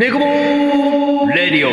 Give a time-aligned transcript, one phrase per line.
[0.00, 1.70] ネコボーレディオ。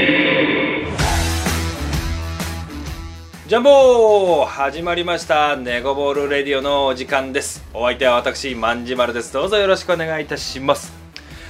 [3.48, 5.55] ジャンボー始まりました。
[5.55, 7.63] ネゴボールレディオのお時間です。
[7.73, 9.32] お相手は私万事丸です。
[9.32, 10.91] どうぞよろしくお願いいたします、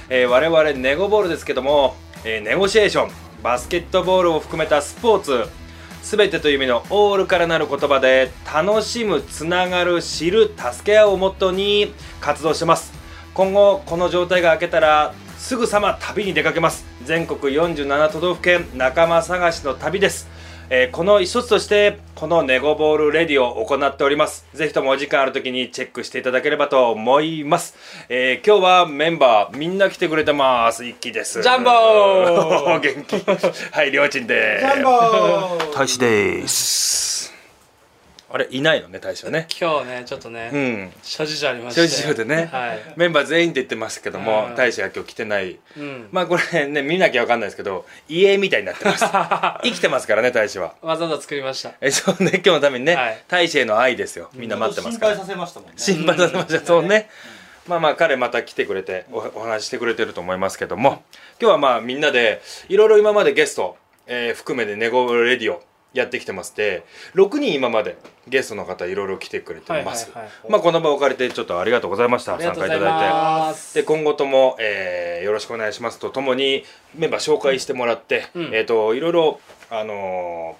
[0.08, 3.10] えー我々ネゴボールですけども、えーネゴシエーション
[3.42, 5.48] バスケットボールを含めたスポーツ
[6.04, 12.92] すべてという意味のオールからなる言葉で楽しむつながる知る助け合うをモットーに活動してます。
[13.34, 16.84] 今後この状態が明けたらすぐさま旅に出かけます。
[17.04, 20.28] 全国47都道府県仲間探しの旅です。
[20.70, 24.46] えーこの一つとしてこのネゴボールレディを行っております。
[24.52, 27.74] ぜひともお時間ある時にチェックしていただければと思います、
[28.10, 30.84] えー今日はメンバーみんな来てくれてます。
[30.84, 31.40] 一気です。
[31.42, 32.80] ジャンボー!
[32.84, 33.74] 元気。
[33.74, 35.72] はいりょうちんでジャンボー!
[35.72, 37.17] 大使です
[38.30, 39.46] あれいないのね大使はね。
[39.58, 40.92] 今日ねちょっとね、うん。
[41.02, 41.88] 諸事情ありまして。
[41.88, 44.54] 正直でね、はい、メンバー全員って言ってましたけどもうん。
[44.54, 45.58] 大使が今日来てない。
[45.76, 49.04] うん、まあこれね見なきゃ分かんないですけど家みたいになってます。
[49.64, 50.74] 生きてますからね大使は。
[50.82, 51.72] わざわざ作りました。
[51.80, 53.24] えそうね今日のためにね、はい。
[53.28, 54.30] 大使への愛ですよ。
[54.34, 55.12] みんな待ってますから。
[55.14, 55.74] 心配させましたもんね。
[55.78, 57.08] 心配させました、そうね、
[57.66, 61.02] まあまあ彼また来てくれておお話ししてくれてると思いますけども。
[61.40, 65.62] 今日はまあみんなでいろいろ今までゲスト、えー含めてネゴレディオ
[65.98, 67.96] やってきてますで6人今まで
[68.26, 72.38] ゲストの方いろいろ来てくれてます、はいはいはいまあこの場を借りてちょっとありがとうございました。
[72.38, 73.80] 参加いただいて。
[73.80, 78.54] で今後とも、えーよろしくお願いしますとともにメンバー紹介してもらって、うん。
[78.54, 79.40] えっ、といろいろ
[79.70, 80.56] あの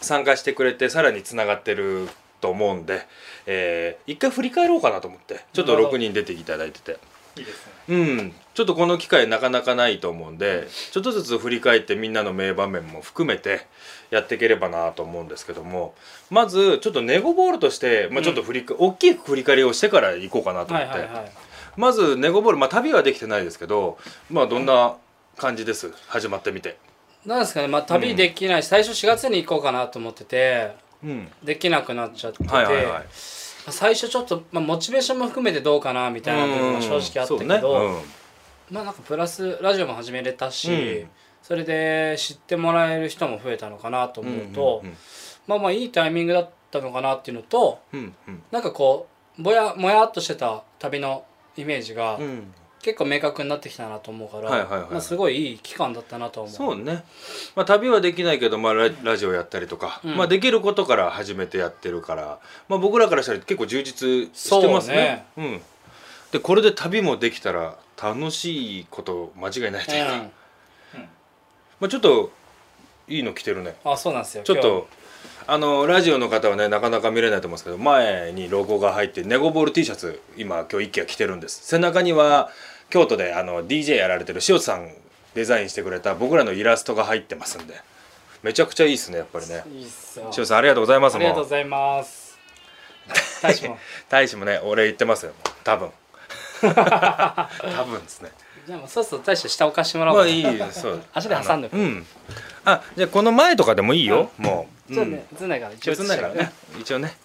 [0.00, 2.08] ー参加してくれてさらにつながってる
[2.42, 3.06] と思うんで、
[3.46, 5.96] えー一回振り返ろうかなと思ってちょっとなるほど。
[5.96, 6.98] 6人出ていただいてて
[7.36, 8.34] いいですねうん。
[8.54, 13.66] ちょっとこの機会なかなかないと思うんでちょっとずつ振り返ってみんなの名場面も含めて
[14.10, 15.94] やっていければなと思うんですけども
[16.30, 20.90] まずちょっとネゴボールとして、まあ、ちょっと振りか、大きい振り返りをしてから行こうかなと思って。
[20.90, 21.32] はいはいはい
[21.76, 23.98] まずネゴボール、まあ、旅はできてないですけど、
[24.30, 24.94] まあ、どんな
[25.36, 25.92] 感じです？
[26.06, 26.76] 始まってみて。
[27.26, 33.04] なんですかねまあ旅できないし、最初4月に行こうかなと思っててうん、できなくなっちゃってて、はいはいはい。
[33.66, 38.04] まあ最初ちょっと、まあ、モチベーションも含めてどうかなみたいな部分が正直あったけど、そうね。
[38.70, 41.08] まあなんかプラスラジオも始めれたし、うん。
[41.42, 44.96] それで知ってもらえる人も増えたのかなとうん思うと、うん。
[45.46, 48.42] まあまあいいタイミングだったのかなっていうのとうんうん。
[48.50, 49.08] なんかこ
[49.38, 51.24] うぼやもやっとしてた旅の
[51.56, 56.52] イメージがうんうん結構明確になってきたなと思うから、はいはいはいまあ、すごいいい期間だったなと思う。
[56.52, 57.02] そうね、
[57.56, 60.16] まあ、旅はできないけど、まあ、ララジオやったりとか、うん。
[60.18, 65.24] まあ、できることから始めてやってるから、まあ、僕らからしたら結構充実してますね。
[65.38, 65.62] うん、
[66.30, 70.20] でこれで旅もできたら楽しいこと間違いないというか、うん。
[70.20, 72.32] まあ、ちょっと
[73.08, 73.76] いいの来てるね。
[73.82, 74.44] あそうなんですよ。
[74.44, 74.88] ちょっと
[75.46, 81.66] あのラジオの方はねなかなか見れないと思うんですけど前にロゴが入ってネゴボール T シャツ今今日一気が着てるんです。
[81.66, 82.50] 背中には
[82.94, 84.88] 京都であの DJ やられてる塩津さん
[85.34, 87.74] デザインしてくれた僕らのイラストが入ってますんで。
[88.44, 89.64] めちゃくちゃいいっすねやっぱりね。
[89.66, 90.26] いいっすよ。
[90.26, 92.38] 塩津さんありがとうございますありがとうもございます。
[93.42, 93.78] 大使も。
[94.08, 95.32] 大使もね俺言ってますよ
[95.64, 95.90] 多分。
[96.62, 98.30] 多分ですね。
[98.64, 101.02] じゃあもうそうそう大使下置かしてもらおうまあいいそう。
[101.12, 101.76] 足で挟んでう。
[101.76, 102.06] ん。
[102.64, 105.26] あじゃあこの前とかでもいいよ、もう、そうね。
[105.40, 105.48] 映ん。
[105.48, 106.52] ないから一応映んないからね。
[106.78, 107.16] 一応ね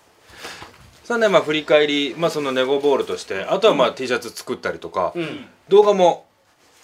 [1.10, 5.48] さあねまあ振り返り、まあ、そのネゴボールとしてあとはまあ T シャツ作ったりとか、うん。
[5.68, 6.28] 動画も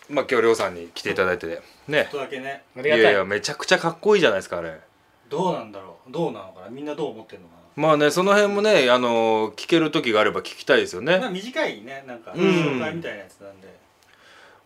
[0.10, 2.08] まあ今日りょうさんに来ていただいてね。
[2.12, 2.64] ちょっとだけね。
[2.76, 3.02] ありがたい。
[3.02, 4.80] いやいやめちゃくちゃかっこいいじゃないですかあれ。
[5.30, 6.12] どうなんだろう？
[6.12, 6.70] どうなのかな？
[6.72, 11.18] みんなどう思ってんのかまあねその辺もねあの聞ける時があれば聞きたいですよね。
[11.18, 12.42] なまあ短いねなんかうん。
[12.42, 13.68] 紹介みたいなやつなんで。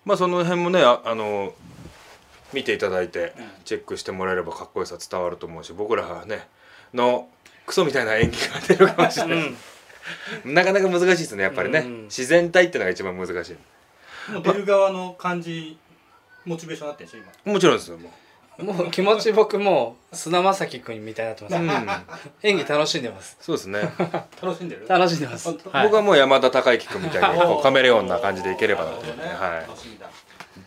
[0.06, 1.52] まあその辺もねああの
[2.54, 3.46] 見ていただいてうん。
[3.66, 6.48] チェックしてもらえればかっこよさ伝わると思うし僕らはね
[6.94, 7.28] の
[7.70, 9.54] クソみたいな演技が出るかもしれない、
[10.44, 13.56] なかなか難しいですねやっぱりね、うん自然体っていうのが一番難しい
[14.44, 15.78] 出る側の感じ
[16.46, 17.54] モチベーションになってんでしょ今。
[17.54, 23.38] もちろんですよももう気持ち僕もう菅田将暉君みたいになってます、う、うん、演技楽しんでます。
[23.40, 23.82] そうですね。
[24.42, 24.88] 楽しんでる？
[24.88, 25.86] 楽しんでます、はい。
[25.86, 29.28] 僕はもう山田孝之君みたいにこうカメレオンな感じでいければなと思って、ね。
[29.28, 29.68] はい。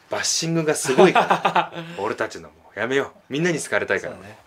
[0.09, 1.73] バッシングがすごいから。
[1.99, 2.79] 俺たちのもう。
[2.79, 3.19] やめよう。
[3.29, 4.39] みんなに好かれたいから、ね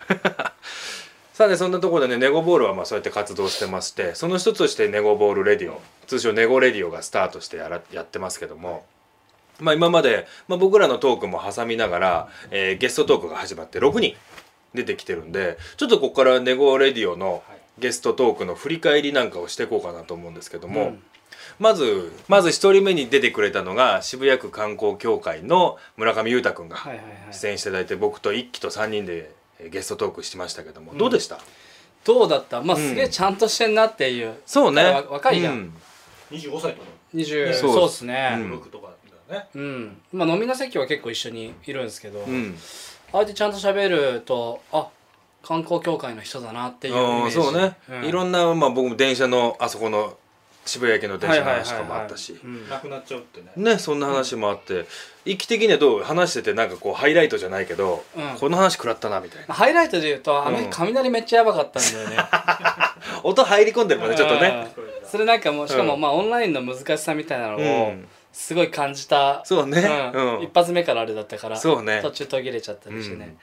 [1.36, 8.86] さあねそんなところでねネゴボールはまあそうやって活動してましてその一つとしてネゴボールレディオ通称ネゴレディオがスタートしてやらやってますけども、
[9.60, 14.14] まあ今まで、まあ、僕らのトークも挟みながら、えーゲストトークが始まって6人
[14.72, 17.42] 出てきてるんでちょっとここからネゴレディオの
[17.78, 21.02] ゲストトークの振り返りなんかをしていこうかなと思うんですけども、うん。
[21.58, 26.78] まずまず1人目に出てくれたのが渋谷区観光協会の村上裕太君が
[27.30, 29.35] 出演していただいて僕と一輝と3人でえー
[29.70, 31.38] ゲストトークしましたけども、どうでした？
[32.04, 32.62] どうだった？
[32.62, 32.88] まあうん。
[32.88, 34.84] すげえちゃんとしてんなっていう、そうね。
[34.84, 35.54] わ若いじゃん。
[35.54, 35.72] うん。
[36.30, 36.88] 25歳とか。
[37.14, 38.52] 20そうそうっすね、うん。
[38.54, 38.88] 6とか
[39.28, 39.46] らね。
[39.54, 39.96] うん。
[40.12, 42.56] まあ飲みの席は結構一緒にいるんですけど、うん。
[43.12, 44.88] ああやってちゃんと喋るとあ
[45.42, 47.34] 観光協会の人だなっていうイメージ。
[47.34, 50.18] そうね、いろんんな、まあ、僕も電車のあそこの
[50.66, 52.38] 渋谷駅の電車の話とかもあったし。
[52.44, 52.68] うん。
[52.68, 53.50] なくなっちゃうってね。
[53.56, 54.86] ねそんな話もあって。
[55.24, 58.38] 息的にはどう話しててなんかこうハイライトじゃないけど、うん。
[58.38, 59.54] この話食らったなみたいな。
[59.54, 60.64] ハイライトで言うとあのうん。
[60.64, 62.16] 日雷めっちゃやばかったんだよね、
[63.22, 64.68] 音入り込んでるもんねちょっとね。
[64.76, 65.08] うん。
[65.08, 66.00] それなんかもうしかもうん。
[66.00, 68.08] まあオンラインの難しさみたいなのうをん。
[68.32, 70.12] すごい感じた、そうね。
[70.14, 70.36] うん。
[70.36, 70.42] うん。
[70.42, 72.00] 一発目からあれだったからそうね。
[72.02, 73.36] 途中途切れちゃったりしてね、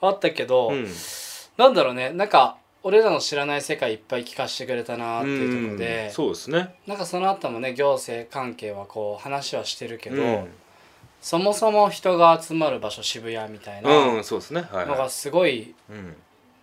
[0.00, 0.86] あったけど、うん。
[1.56, 2.10] なんだろうね。
[2.10, 6.74] なんか俺らの知らない世界いっぱい聞かせてくれたなっていうところうんで、そうですね。
[6.86, 10.48] なんかその後もね行政関係はこう話はしてるけど、うん。
[11.22, 14.60] そもそも人が集まる場所渋谷みたいなうんそうですね。
[14.70, 15.74] はいはのがすごい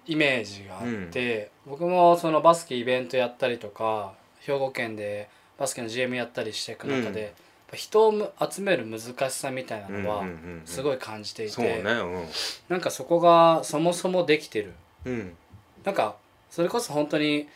[0.06, 5.28] イメージがあって、僕もそのバスケイベントやったりとか兵庫県で
[5.58, 7.34] バスケの GM やったりしていく中で、
[7.74, 9.00] 人をむ集める難
[9.32, 10.62] しさみたいなのはうんうんうんうん。
[10.66, 11.86] すごい感じていて、そうねう
[12.20, 12.26] ん。
[12.70, 14.74] なんかそこがそもそもできてる
[15.06, 15.36] うん
[15.84, 16.16] なんか
[16.50, 17.48] それこそ本当に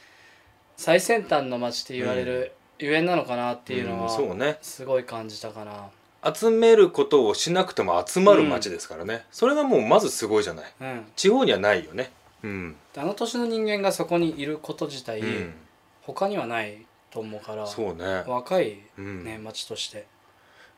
[0.78, 4.58] 最先端の街って言われるゆえんなのかなっていうのはね。
[4.62, 5.90] すごい感じたかな。
[6.34, 10.74] 集めることをしなくても集まる街ですからね、それがもうまずすごいじゃない。
[10.82, 12.12] うん、地方にはないよね。
[12.44, 15.54] うん、あの年の人間がそこにいること自体、うん、
[16.02, 19.24] 他にはないと思うからそうね、若い、うん。
[19.24, 20.08] ね街として。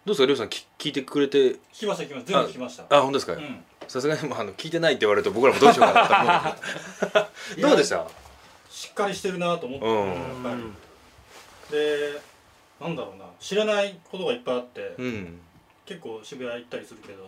[0.06, 1.38] どうですかりょうさんき聞いてくれて？
[1.38, 2.32] 聞きました聞きました。
[2.34, 2.84] 全部聞きました。
[2.90, 3.34] あ本当ですか？
[3.34, 6.57] うんさすがにまああの聞いてないって言われると僕らもどうしようか
[7.12, 7.22] な
[7.56, 8.06] と どうでした？
[8.69, 10.07] しっかりしてるなと思って、うん。
[10.07, 10.50] やっぱ
[11.69, 11.78] り。
[11.78, 12.22] で
[12.80, 13.25] なんだろうな。
[13.39, 15.39] 知らないことがいっぱいあって、うん
[15.86, 17.24] 結構渋谷行ったりするけど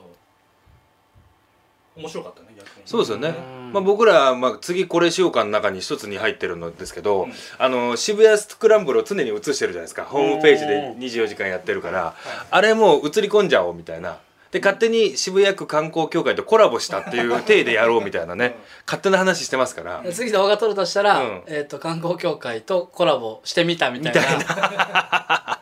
[1.95, 2.81] 面白かったね逆に。
[2.85, 3.31] そうですよね、う
[3.69, 3.73] ん。
[3.73, 7.33] まあ、僕ら、まあ、次これしようかの中に一つに入ってるのですけど、うん。
[7.57, 10.03] あの渋谷スクランブルを常に映してるじゃないですか。
[10.03, 12.15] ホームページで24時間やってるから。
[12.51, 14.17] あれもう映り込んじゃおうみたいな
[14.51, 18.55] で勝手に渋谷区観光協会とコラボしたっていう体でやろうみたいなね。
[18.87, 20.01] 勝手な話してますから。
[20.01, 21.43] で次動画撮るとしたら、うん。
[21.45, 25.59] えー、と観光協会とコラボしてみたみたいな。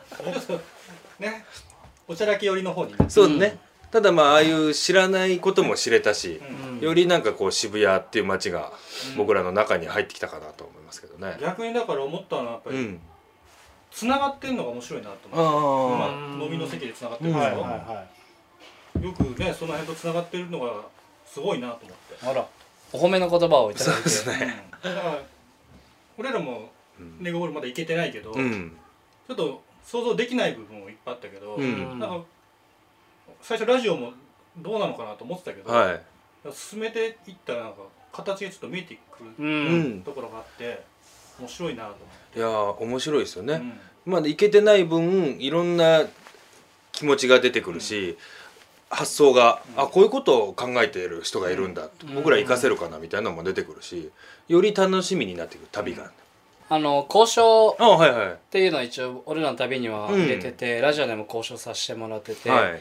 [1.20, 1.44] ね。
[2.06, 2.98] おちゃらけ寄りの方にね。
[3.10, 3.58] そうね、
[3.90, 6.40] ただまあああいう知らないことも知れたし、
[6.72, 6.80] うん。
[6.80, 8.72] よりなんかこう渋谷っていう街が
[9.10, 9.16] うん。
[9.18, 11.36] 僕らの中に入ってきたかなと思いますけどね。
[11.42, 13.00] 逆にだから思ったのはやっぱりうん、
[13.90, 18.17] つながってんのが面白いなと思って、あまあ、飲みの席でつながってるうんでしょ、はいはいはい
[19.02, 20.82] よくねその辺とつながってるのが
[21.26, 22.46] すごいなと思って、あら
[22.92, 24.08] お褒めの言葉をいただいて。
[24.08, 24.64] そうですね。
[24.84, 24.94] うん。
[24.94, 25.18] だから
[26.16, 27.22] 俺らもうん。
[27.22, 28.76] ネゴボールまだ行けてないけど、うん。
[29.26, 31.98] ちょっと想像できない部分もいっぱいあったけど、うん。
[31.98, 32.22] なんか
[33.42, 34.12] 最初ラジオも
[34.56, 36.00] どうなのかなと思ってたけど、はい。
[36.52, 37.78] 進めていったらなんか
[38.12, 40.82] 形がちょっと見えてくるところがあって
[41.38, 46.04] 面白いなといやー面白いですよね、思って、まあいけてない分いろんな
[46.92, 48.16] 気持ちが出てくるし、
[48.90, 52.14] 発想が、うんあこういうことを考えている人がいるんだ、うん。
[52.14, 54.10] 僕ら活かせるかなみたいなのも出てくるし
[54.48, 56.10] より楽しみになってくる旅が、
[56.70, 62.80] あの交渉っていうのは一応俺らの旅には入れてて、ラジオでも交渉させてもらってて、はい。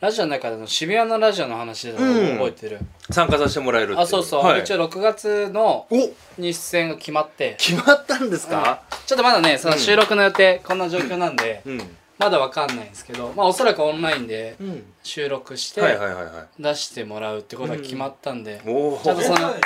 [0.00, 2.36] ラジオの中での渋谷のラジオの話でのうん。
[2.38, 4.60] 覚えてる、参加させてもらえるあそうそう、はい。
[4.60, 5.96] 一応6月のお！
[6.38, 7.54] 日出演が決まって。
[7.58, 11.96] 決まったんですか、ちょっとまだねその収録の予定、こんな状況なんでうん。
[12.18, 16.62] まだわかんないんですけどまあおそらくオンラインでうん収録してはいはいはいはい。
[16.62, 19.60] 出してもらうってことが決まったんで、おおちゃんとそのえ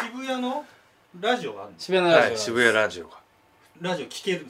[0.00, 0.64] 渋谷の
[1.20, 3.10] ラジオがあるんです渋谷のラジオが、はい渋谷ラジオが。
[3.80, 4.46] ラジオ聞ける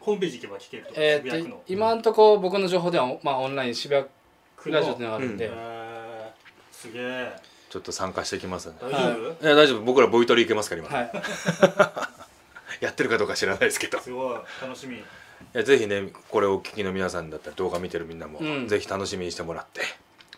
[0.00, 0.92] ホームページ行けば聞けると。
[0.96, 5.52] えーっと今んとこ僕の情報では、まあ、オンライン渋谷ラジオっていうのがあるんで、うん。
[5.56, 7.32] えーすげえ。
[7.70, 8.74] ちょっと参加してきますね。
[8.80, 9.48] 大丈夫、い。
[9.48, 9.80] や大丈夫。
[9.82, 11.12] 僕らボイトレ行けますから今、はい
[12.82, 13.98] やってるかどうか知らないですけど。
[13.98, 14.38] いすごい。
[14.60, 15.02] 楽しみ。
[15.52, 18.68] やぜひねこれをお聞きの皆さんだったり動画見てるみんなも、うん。
[18.68, 19.82] ぜひ楽しみにしてもらって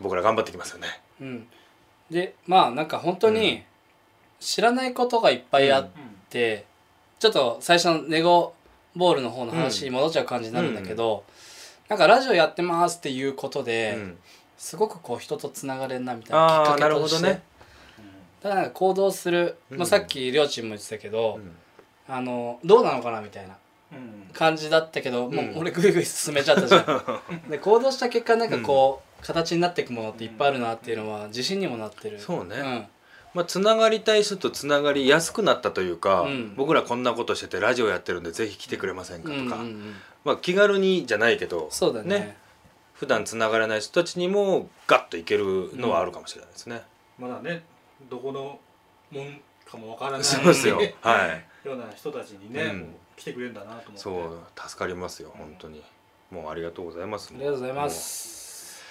[0.00, 0.88] 僕ら頑張ってきますよね。
[1.20, 1.46] うん、
[2.10, 3.62] でまあなんか本当に
[4.40, 5.88] 知らないことがいっぱいあっ
[6.28, 6.66] て、
[7.18, 8.54] ちょっと最初のネゴ
[8.94, 11.24] ボールの方の話に戻っちゃう感じになるんだけど、
[11.88, 14.18] なんかラジオやってますっていうことで、うん。
[14.58, 17.42] すごくこう人とつながれるなみたいなきっかけとして、ほどね、
[18.42, 19.78] だからなんか行動する、うん。
[19.78, 21.56] まあ、さっきりょうちんも言ってたけど、うん
[22.08, 23.56] あのどうなのかなみたいな
[23.92, 24.30] うん。
[24.32, 25.48] 感じだったけど、もうん。
[25.54, 27.22] う俺グイグイ進めちゃったじゃん。
[27.50, 32.18] で行動した結果なんかこう、形になっていくものっていっぱいあるなっていうのは自信にもなってる。
[32.18, 32.56] そうね。
[32.56, 32.88] ん。
[33.32, 36.54] まあ、つながりたい人とつながりやすくなったというか、うん。
[36.56, 39.94] 僕らこんなことしててラジオやってるんでぜひ来てくれませんかとか、うんうんうん。
[40.24, 42.36] まあ、気軽にじゃないけどそうだね。
[42.94, 46.82] 普段つながれない人たちにもガッといけるのはあるかもしれないですね、
[47.18, 47.64] まだね
[48.08, 48.58] どこの
[49.10, 50.24] もんかもわからない。
[50.24, 50.78] そうですよ。
[51.00, 52.94] はいような人たちにね、うん。
[53.16, 53.98] 来てくれるんだなと思って。
[53.98, 55.82] そう助かりますよ本当に。
[56.30, 57.32] もうありがとうございます。
[57.34, 58.82] ありがとうございます。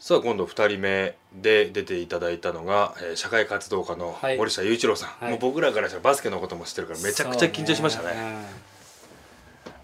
[0.00, 4.36] さあ今度2人目で出ていただいたのが、えー社会活動家のはい。
[4.36, 5.30] 森下雄一郎さん、はい。
[5.30, 8.72] もう僕らからしたらバスケのことも知ってるからめちゃくちゃ緊張しましたね。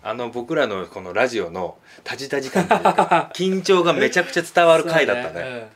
[0.03, 5.71] あの僕らのこのラジオのタジタジ感というか 緊張がめちゃくちゃ伝わる回だったね。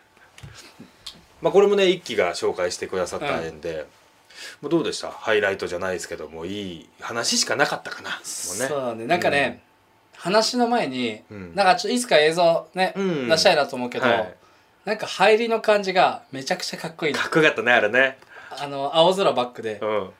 [1.41, 3.87] まあこれもね一輝が紹介してくださった縁で、
[4.61, 5.11] もうどうでした？
[5.11, 8.11] ハイライトじゃないですけどもいい話しかなかったかな？
[8.11, 8.17] ね。
[8.25, 9.07] そうだね。
[9.07, 9.63] なんかね、
[10.17, 11.55] 話の前に、うん。
[11.55, 13.29] なんかちょっといつか映像ね、うん。
[13.29, 14.35] 出したいなと思うけど、はい。
[14.85, 17.13] なんか入りの感じがめちゃくちゃかっこいい。
[17.13, 18.19] のかっこよかったねあれね。
[18.59, 20.11] あの青空バックでうん、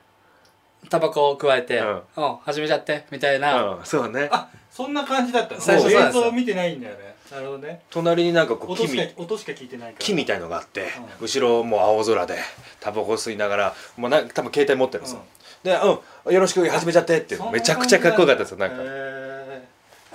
[0.89, 4.29] タバコを加えて「ううんん、始めちゃって」みたいな、うん、そうね。
[4.31, 5.61] あそんな感じだったの？
[5.61, 7.13] 最初映像見てないんだよね。
[7.31, 7.81] なるほどね。
[7.91, 10.87] 隣になんかこう音木か音しか聞いてない木みたいのがあって、
[11.21, 12.37] う後ろもう青空で
[12.79, 15.21] タバコ吸いながらもうな多分携帯持ってるんですよ、
[15.61, 15.71] で
[16.25, 19.63] 「うんよろしく始めちゃって」ってめちゃくちゃかっこよかったですよなんか、へ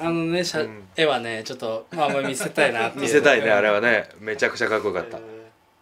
[0.00, 0.88] あのね、しゃうん。
[0.96, 3.02] 絵はねちょっとまあまあ見せたいなっていう。
[3.02, 4.08] 見せたいねあれはね。
[4.20, 5.18] めちゃくちゃかっこよかーった、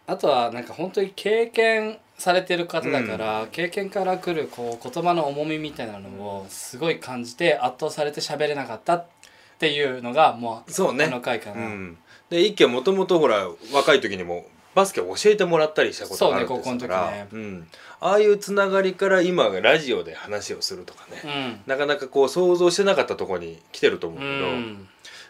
[0.07, 9.07] あとはなんか本当に経験されてる方だから、経験から来るこう言葉の重みみたいなのをすごい感じて圧倒されて喋れなかったっ
[9.59, 11.05] ていうのがもうそうね。
[11.05, 11.99] あの回かな、うん、
[12.31, 17.03] で一輝はもともとほら若い時にもバスケを教えてもらったりしたことがあるんですから。
[17.03, 17.29] の時ね。
[17.33, 17.69] うん、
[18.01, 21.61] ああいうつながりから今ラジオで話をするとかね、うん。
[21.67, 24.89] なかなかこう想像してなかったところに来てると思ううけど、ん、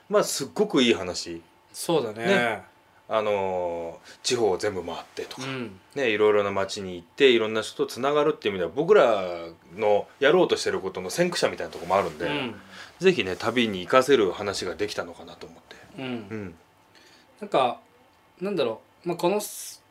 [0.09, 1.43] まあすっごくいい話。
[1.73, 2.27] そうだね。
[2.27, 2.63] ね
[3.09, 5.81] あのー地方を全部回ってとか、うん。
[5.95, 9.23] ね、いろいろな街に行っていろんな人とつながるっていう意味では僕ら
[9.77, 12.55] のやろうとしてることの先駆者みたいなところもあるんで、うん。
[12.99, 16.03] ぜひね旅に行かせる話ができたのかなと思って。
[16.03, 16.05] うん。
[16.05, 16.55] うん。
[17.41, 17.81] なんか
[18.41, 19.41] なんだろう、まあ、この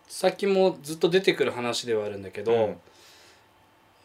[0.08, 2.78] 先もずっと出てくる話ではあるんだけど、うん。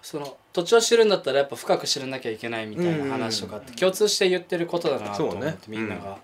[0.03, 5.59] その土地を知るんだったらやっぱ深く知らなきゃいけないみたいな話とかって共通して言ってることだなと思って、そうね。
[5.69, 6.19] みんなが、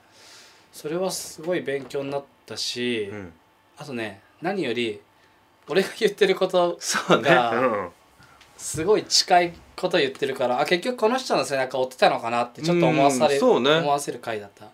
[0.73, 3.33] それはすごい勉強になったし、うん。
[3.77, 5.01] あとね何より
[5.69, 7.89] 俺が言ってることそうね、がうん。
[8.57, 13.79] すごい近いこと言ってるからあ結局この人の背中追ってたのかなってちょっと思わされ、うんね。
[13.79, 14.67] 思わせる回だった。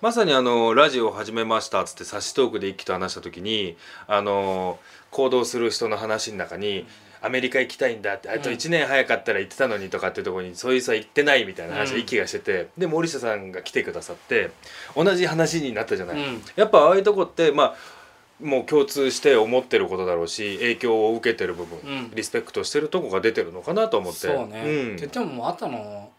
[0.00, 4.78] まさにあのラジオを始めましたっつってサシトークで一気と話した時にあの
[5.10, 6.86] 行動する人の話の中に
[7.20, 8.56] アメリカ行きたいんだってあとうん。
[8.56, 12.00] 1年早かったら行ってたのにとかっていうところにそういう人は行ってないみたいな話をうん。
[12.00, 14.50] 一気がしてて、で森下さんが来てくださって
[14.94, 17.76] 同じ話になったじゃない、うんやっぱああいうとこってまあ
[18.40, 22.10] もう共通して思ってることだろうし影響を受けてる部分、うん。
[22.14, 24.20] リスペクトしてるとこが出てるのかなと思って。
[24.20, 24.94] そうね、ん。
[24.94, 26.10] って言ってももうあったの、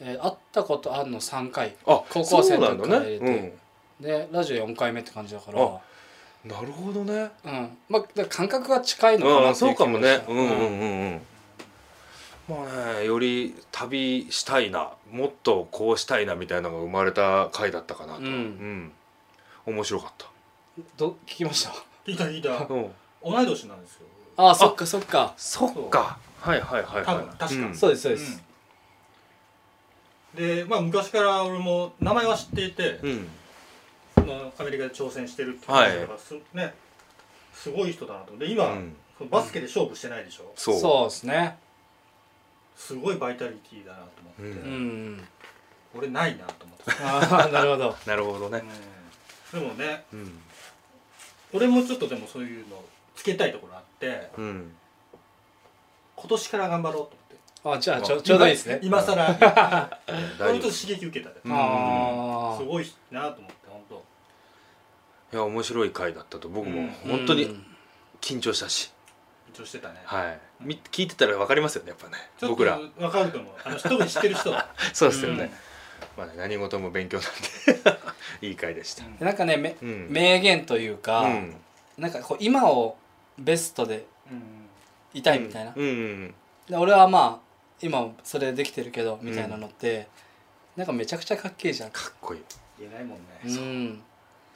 [0.00, 1.74] えー会ったことあるの3回。
[1.86, 3.24] あ高校生の時から入れて。
[3.24, 3.52] ね、
[3.98, 5.80] でラジオ4回目って感じだから
[6.48, 7.30] なるほどね。
[7.44, 7.76] うん。
[7.88, 10.22] まあ感覚が近いのかなそううかもね。
[10.26, 10.52] 気うんうんうん。
[10.90, 11.20] うん。
[12.48, 12.56] ま
[12.92, 18.20] あねより旅したいなもっとこうしたいなみたいなのが生まれた回だったかなと。
[18.20, 18.26] うん。
[18.26, 18.92] うん。
[19.66, 20.26] 面白かった。
[20.96, 21.70] ど聞きました？
[22.06, 22.50] 聞いた聞いた。
[22.72, 22.90] うん。
[23.24, 24.06] 同い年なんですよ。
[24.36, 25.34] ああそっかそっか。
[25.36, 26.18] そっか。
[26.40, 27.04] はいはいはいはい。
[27.04, 27.66] 多分確か。
[27.66, 27.74] うん。
[27.76, 28.44] そうですそうです、
[30.38, 30.46] うん。
[30.46, 33.28] でまあ昔から俺も名前は知っていて、うん
[34.58, 36.74] アメリカで挑戦してるって話だからす,、ね、
[37.54, 38.36] すごい人だなと。
[38.36, 38.96] で今、うん。
[39.18, 40.52] そのバスケで勝負してないでしょ？
[40.56, 40.80] そう。
[40.80, 41.58] そうですね。
[42.76, 45.28] すごいバイタリティだなと思って、ううん。
[45.94, 47.96] 俺ないなと思って、ああ なるほど。
[48.06, 48.62] なるほどね。
[49.54, 49.60] うん。
[49.60, 50.38] でもねうん。
[51.52, 54.74] 俺もちょっとでもそういうのつけたいところあってうん。
[56.16, 57.78] 今年から頑張ろうと思って。
[57.78, 58.80] あじゃあちょちょうどいいですね。
[58.82, 59.16] 今更。
[59.34, 59.88] 大
[60.40, 63.55] 俺ちょっと刺激受けたで、うんあすごいなと思って
[65.32, 67.66] いや面白い回だったと僕も本当にうん。
[68.20, 68.92] 緊張したし。
[69.52, 70.38] 緊張してたね、はい。
[70.60, 72.14] み聞いてたら分かりますよねやっぱね。
[72.38, 72.78] ちょっと僕ら。
[72.98, 73.54] 分かると思う。
[73.64, 74.52] あの特に知ってる人。
[74.52, 75.52] は、 そうですよね。
[76.18, 76.24] うん。
[76.24, 78.00] まあね何事も勉強なんで。
[78.48, 79.04] いい回でした。
[79.04, 80.08] でなんかねめうん。
[80.10, 81.56] 名言というか、うん。
[81.98, 82.96] なんかこう今を
[83.38, 84.68] ベストでうん。
[85.14, 85.82] いたいみたいな、うん。
[85.82, 86.34] うん
[86.68, 87.46] で俺はまあ
[87.80, 90.08] 今それできてるけどみたいなのって、
[90.76, 91.90] なんかめちゃくちゃかっけえじゃん。
[91.90, 92.42] かっこいい。
[92.78, 94.02] 言えないもんね、うん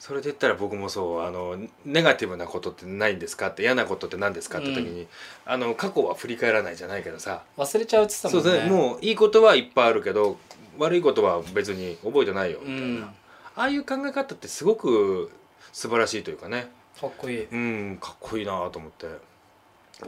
[0.01, 5.05] それで言ったら僕もそうあのネガティブなことってないんですかって嫌なことって何ですかって時に、
[5.45, 7.43] あの過去は振り返らないじゃないけどさ。
[7.55, 8.63] 忘れちゃうって言ったもんね。
[8.63, 8.69] ね。
[8.71, 10.37] もういいことはいっぱいあるけど
[10.79, 13.03] 悪いことは別に覚えてないよみたいな、うん。
[13.03, 13.11] あ
[13.55, 15.31] あいう考え方ってすごく
[15.71, 16.71] 素晴らしいというかね。
[16.99, 17.45] かっこいい。
[17.45, 19.05] うんかっこいいなと思って。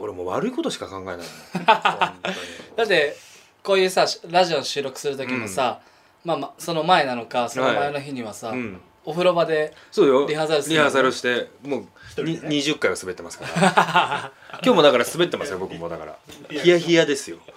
[0.00, 1.18] 俺もう悪いことしか考えない
[1.64, 3.16] だって
[3.62, 5.80] こういうさラジオ収録する時もさ、
[6.24, 10.26] まあまあその前なのかその前の日にはさ、うんお風呂場でそうよ。
[10.26, 12.48] リハーサルするリハーサルしてもうに一人でね。
[12.56, 14.32] 20回は滑ってますから。
[14.62, 15.88] 今日もだから滑ってますよ僕も。
[15.88, 16.16] だから
[16.48, 17.38] ヒヤヒヤですよ。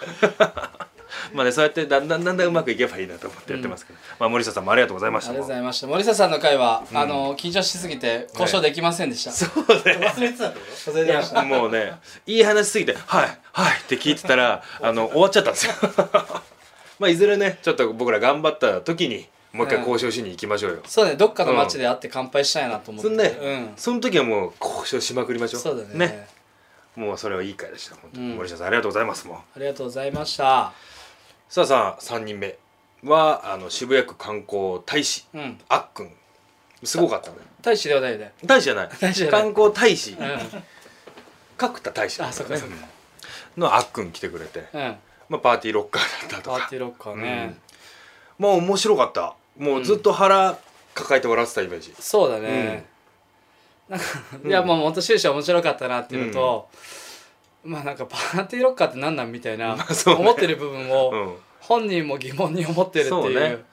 [1.33, 5.31] まあねそうやってだんだんだんだんうまくいけばいいなと思ってやってますけど、まあ森下さんもありがとうございました。
[5.31, 5.87] ありがとうございました。
[5.87, 10.07] 森下さんの回は、あの緊張しすぎて交渉できませんでした、そうね。
[10.07, 11.41] 忘れてた忘れてました。
[11.43, 11.93] もうね
[12.25, 15.73] いい話すぎて「はいはい」って聞いてたらあの終わっちゃったんですよ。
[16.99, 23.73] まあいずれねちょっと僕ら頑張った時にもう一回交渉しに行きましょうよ、そうねどっかの街で会って乾杯したいなと思って、そんね、うん。
[23.75, 25.61] その時はもう交渉しまくりましょう。
[25.61, 26.27] そうだね。
[26.95, 28.37] もうそれはいい回でした本当に、うん。
[28.37, 29.37] 森下さんありがとうございますもう。
[29.37, 30.73] ありがとうございました。
[31.49, 32.57] さあさあ3人目
[33.03, 35.25] はあの渋谷区観光大使。
[35.33, 35.59] うん。
[35.69, 36.11] あっくん。
[36.83, 37.37] すごかったね。
[37.61, 38.33] 大使ではないね。
[38.45, 38.89] 大使じゃない。
[38.99, 39.41] 大使じゃない。
[39.41, 40.11] 観光大使。
[40.11, 40.63] うん。
[41.57, 42.21] 角田大使。
[42.21, 42.75] あそっかそっか。
[43.57, 44.95] のあっくん来てくれて、うん。
[45.29, 46.59] まあ、パーティーロッカーだったとか。
[46.59, 47.57] パーティーロッカーね、
[48.39, 49.35] まあ面白かった。
[49.57, 50.57] もうずっと腹
[50.93, 52.85] 抱えて笑ってたイメージ、そうだね、
[53.89, 54.05] なんか
[54.45, 56.69] いやもう元終始面白かったなっていうのと、
[57.63, 59.75] まあなんかパーティーロッカーって何なんみたいな、
[60.05, 61.35] 思ってる部分を、うん。
[61.59, 63.39] 本人も疑問に思ってるっていう。
[63.39, 63.63] ね。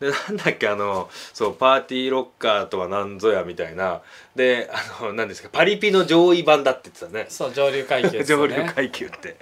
[0.00, 4.02] でなんだっけあのそうパーティーロッカーとは何ぞやみたいな。
[4.36, 4.70] で
[5.00, 7.26] あの何ですかパリピの上位版だって言ってたね。
[7.28, 9.36] そう上流階級ですよ 上ね流階級って。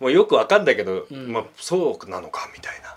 [0.00, 1.32] もうよくわかんないけど、うん。
[1.32, 2.96] まあそうなのかみたいな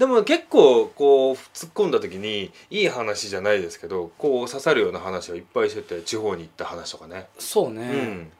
[0.00, 7.82] でも結構こう突っ込んだ時にいい話じゃないですけどこう刺さるような話をいっぱいしてて地方に行った話とかね、そうね。
[7.82, 8.32] うん。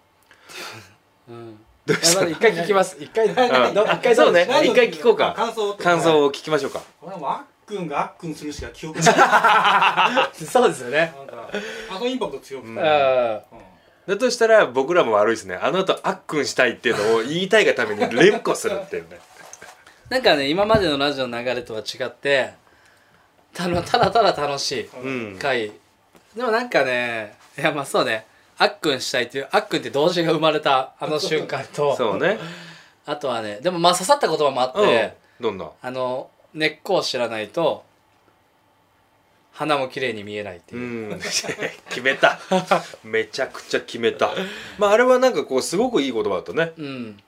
[1.29, 2.97] うん、どうし一回聞きます。
[2.99, 4.49] 一回一回そうね。
[4.65, 5.35] 一回聞こうか。
[5.37, 6.81] 感想感想を聞きましょうか。
[7.03, 9.17] 俺もあっくんがあっくんするしか記憶ない。
[9.19, 11.13] な そうですよね。
[11.91, 12.81] あのインパクト強くて、ううん。
[12.81, 15.57] んだとしたら僕らも悪いですね。
[15.57, 19.21] あの後あっくんしたいっていうのを言いたいがために連呼するっていうね
[20.11, 22.53] なんかね今までのラジオの流れとは違って
[23.55, 25.39] たのただただ楽しいうん。
[25.39, 25.73] 回、
[26.37, 28.27] でもなんかねいやまあそうね。
[28.59, 31.95] あっくんしたいっていうあっくんって同時が生まれたあの瞬間と。
[31.97, 32.39] そうね。
[33.07, 35.45] あとはねでもまあ刺さった言葉もあって、うん。
[35.45, 35.71] どんな？
[35.81, 37.85] あの根っこを知らないと
[39.53, 40.79] 花も綺麗に見えないってう。
[40.79, 41.21] いう、ん。
[41.89, 42.39] 決めた。
[43.05, 44.33] めちゃくちゃ決めた。
[44.79, 46.73] まああれはなんかこうすごくいい言葉だったね。
[46.77, 47.23] うん。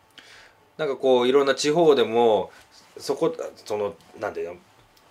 [0.78, 2.50] なんかこういろんな地方でも
[2.98, 4.57] そこそのなんていうの？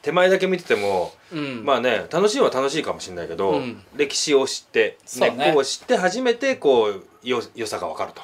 [0.02, 1.64] 手前だけ見てても、うん。
[1.64, 3.84] まあね楽しいは楽しいかもしれないけど、うん。
[3.96, 8.22] 歴史を知って根っこを知って初めてこうよ良さが分かると。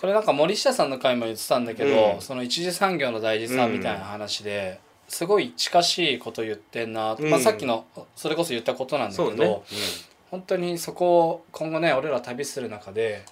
[0.00, 2.20] これなんか森下さんの回も言ってたんだけど、うん。
[2.22, 7.28] その一次産業の大事さみたいな話で、すごい近しいこと言ってんな、うん。
[7.28, 7.84] まあ、さっきの
[8.16, 9.62] それこそ言ったことなんだけど、ね。
[10.30, 13.26] 本当にそこを今後ね俺ら旅する中で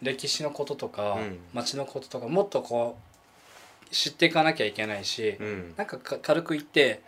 [0.00, 1.38] 歴史のこととか、うん。
[1.52, 3.11] 街のこととかもっとこう
[3.92, 5.74] 知っていかなきゃいけないし、うん。
[5.76, 7.02] なんかか軽く言って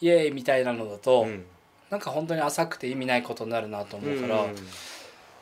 [0.00, 1.44] イエーイみたいなのだと、うん。
[1.90, 4.54] なんか本当に浅くて意味ないことになるなと思うから、うん。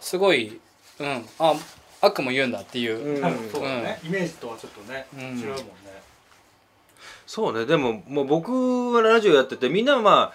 [0.00, 0.61] すごい
[1.00, 1.55] うんあ
[2.02, 3.50] 悪も言うんだっていう、うん。
[3.50, 5.20] そうだね、イメージとはちょっとね、うん。
[5.38, 5.64] 違うもんね。
[7.26, 7.64] そうね。
[7.64, 10.33] でももう僕はラジオやっててみんなはまあ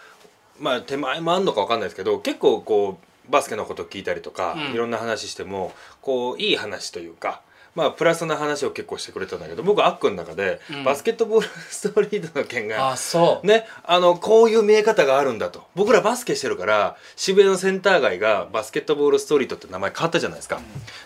[0.59, 4.73] まあ手前もあんのか分かんないですけど結構こうバスケのこと聞いたりとか、うん。
[4.73, 7.41] いろんな話してもこういい話というか
[7.77, 10.83] まあプラスな話を結構してくれたんだけど僕はアックの中で、うん。
[10.83, 15.63] バスケットボールストリートの件があそう、ね、あのこういう見え方があるんだと。
[15.75, 20.59] 僕らバスケしてるから渋谷のセンター街がバスケットボールストリートって名前変わったじゃないですか、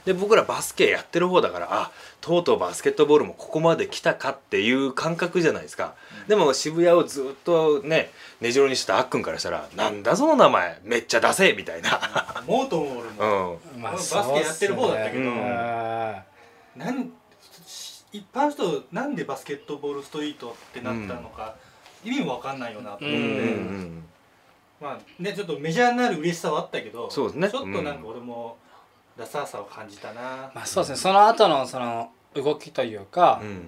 [0.06, 5.96] で僕らバスケやってる方だからあとうとうバスケットボールもここまで来たかっていう感覚じゃないですか、
[6.30, 15.24] でも渋谷をずっとね根城にしたあっくんからしたら「なんだその名前めっちゃ出せ」みたいな、モートも俺うも、ん、まあ、バスケやってる方だったけど。
[15.24, 16.31] うん
[16.76, 17.12] なん
[18.12, 21.56] 一般の人なんでバスケットボールストリートってなったのか、
[22.04, 24.04] 意味もわかんないよなと思って、うんうん
[24.82, 27.50] まあねちょっとメジャーになる嬉しさはあったけどそうですね。
[27.50, 28.58] ちょっとなんか俺も
[29.16, 30.96] ダサさを感じたな、まあそうですね。
[30.98, 33.68] その後のその動きというか、うん。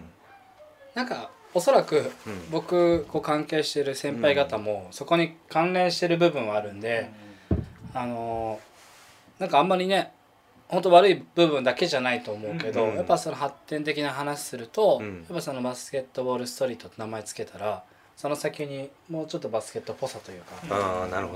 [0.96, 2.50] なんかおそらくうん。
[2.50, 7.12] 僕こう関係してる先輩方もそこに関連してる部分はあるんで、
[7.94, 10.14] あのーなんかあんまりね
[10.74, 15.18] 本当悪い部分だけじゃないと思うけど、うんやっぱその発展的な話すると、うん。
[15.18, 17.84] やっぱそのバスケットボールストリートって名前つけたら
[18.16, 20.56] その先にもうちょっとバスケットっぽさというか、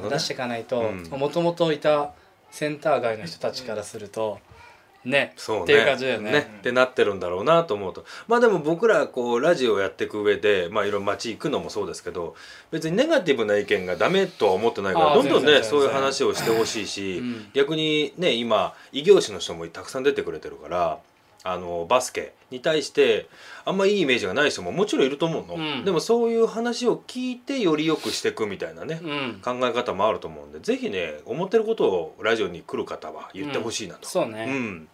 [0.10, 1.19] 出していかないとうん。
[1.19, 2.12] もともといた
[2.52, 4.39] センター街の人たちからすると、
[5.10, 5.34] ね。
[5.36, 5.63] そうね。
[5.63, 6.58] っていう感じだよね。
[6.60, 8.06] ってなってるんだろうなと思うと。
[8.28, 12.36] まあでも僕らこうラジオをやっていく上でまあいろいろ街行くのもそうですけど
[12.72, 17.50] 別にネガティブな意見がダメとは思ってないからどんどんねそういう話をしてほしいし、うん。
[17.54, 21.00] 逆にね今異業種の人もたくさん出てくれてるから
[21.43, 23.30] あのバスケに対して
[23.63, 25.86] あんまいいイメージがない人ももちろんいると思うの、うん。
[25.86, 29.41] でもそういう話を聞いてより良くしていくみたいなね、うん。
[29.41, 34.46] 考え方もあると思うんでぜひね思ってることをラジオに来る方は言ってほしいなと、そうね。
[34.50, 34.89] うん、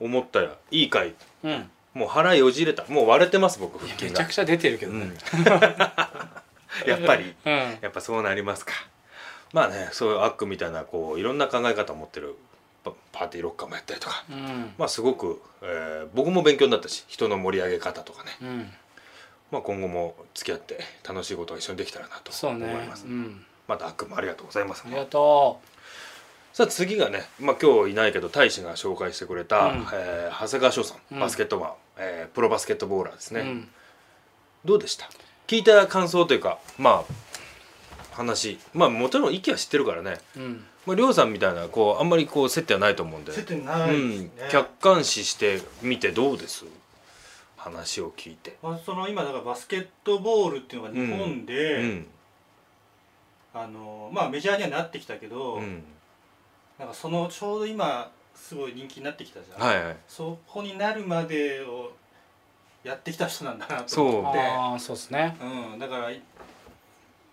[0.00, 2.84] 思ったらいい回うん、もう腹よじれた。
[2.88, 4.10] もう割れてます僕腹筋が。
[4.10, 5.06] めちゃくちゃ出てるけどね。
[5.06, 5.14] うん。
[6.88, 7.34] やっぱり。
[7.44, 7.78] うん。
[7.80, 8.72] やっぱそうなりますか。
[9.52, 12.36] まあねそういうアックみたいなこういろんな考え方を持ってる
[12.84, 14.24] パパーティーロッカーもやったりとか。
[14.30, 14.74] うん。
[14.76, 18.72] まあすごく、えー僕も勉強になったし人の盛り上げ方とかね、うん。
[19.50, 23.44] まあ、今後も付き合って楽しいことが一緒にできたらなと思います、うん。
[23.66, 24.84] またアックもありがとうございます。
[24.86, 25.60] ありがと
[26.58, 29.86] さあ次がね、まあ、今日いないけど大使が紹介してくれた、うん。
[29.92, 31.20] えー長谷川翔さんうん。
[31.20, 33.68] バスケットマン、えープロバスケットボーラーですね、ううん。
[34.64, 35.08] どうでした？
[35.46, 37.14] 聞いた感想というかまあ
[38.10, 40.18] 話まあもちろん息は知ってるからね。
[40.36, 40.64] うん。
[40.84, 43.30] まあ、りょうさんみたいなこうあんまりこう接点はないと思うんで。
[43.30, 46.64] 接点ないね、うん、客観視してみてどうです？
[47.56, 52.06] 話を聞いて、まあ、その今だからバスケットボールっていうのが日本で、うん。
[53.54, 55.84] あのまあメジャーにはなってきたけど、うん、
[56.78, 59.96] なんかそのちょうど今すごい人気になってきたじゃん、はいはい。
[60.06, 61.92] そこになるまでを
[62.84, 64.38] やってきた人なんだなとそう思って。
[64.40, 65.36] ああそうですね。
[65.72, 66.10] うん、だから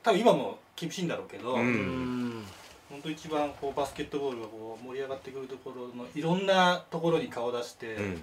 [0.03, 2.39] 多分今も厳しいんだろうけど、ううん。
[2.39, 2.45] ん
[2.89, 8.21] 本当一番こうバスケットボールがこう盛り上がってくるところのいろんなところに顔を出してうん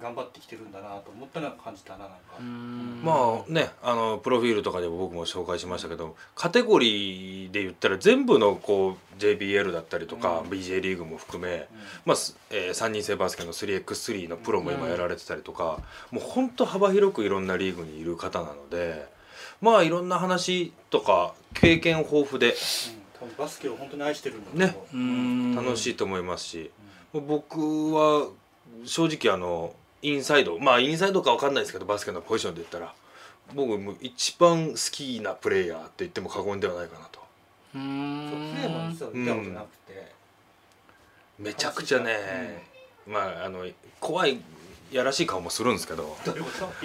[0.00, 3.00] 頑張ってきてるんだなと思ったのは感じたななんか、うん。
[3.02, 10.50] まあねあのプロフィールとかでも僕も紹介しましたけどカテゴリーで言ったら全部のこう JBL だったりとか、うん。
[10.50, 11.66] BJ リーグも含め、
[12.04, 15.78] まあすえー、3人制バスケの 3x3 のプロも今やられてたりとか、
[16.10, 19.08] もうほんと幅広くいろんなリーグにいる方なので
[19.62, 22.54] まあいろんな話とか経験豊富でうん。
[23.18, 25.54] 多分バスケを本当に愛してるんだと思う、うん。
[25.54, 26.70] 楽しいと思いますし、
[27.14, 28.28] 僕は
[28.84, 30.58] 正直あのインサイド。
[30.58, 32.94] まあインサイドか分かんないですけどバスケのポジションで言ったら。
[33.54, 37.20] 僕も一番好きなプレイヤーって言っても過言ではないかなと。
[37.74, 40.12] うそうんプレーも実は見たことなくて、
[41.38, 42.64] めちゃくちゃね、
[43.06, 43.64] まああの
[44.00, 44.40] 怖い
[44.90, 46.16] やらしい顔もするんですけど。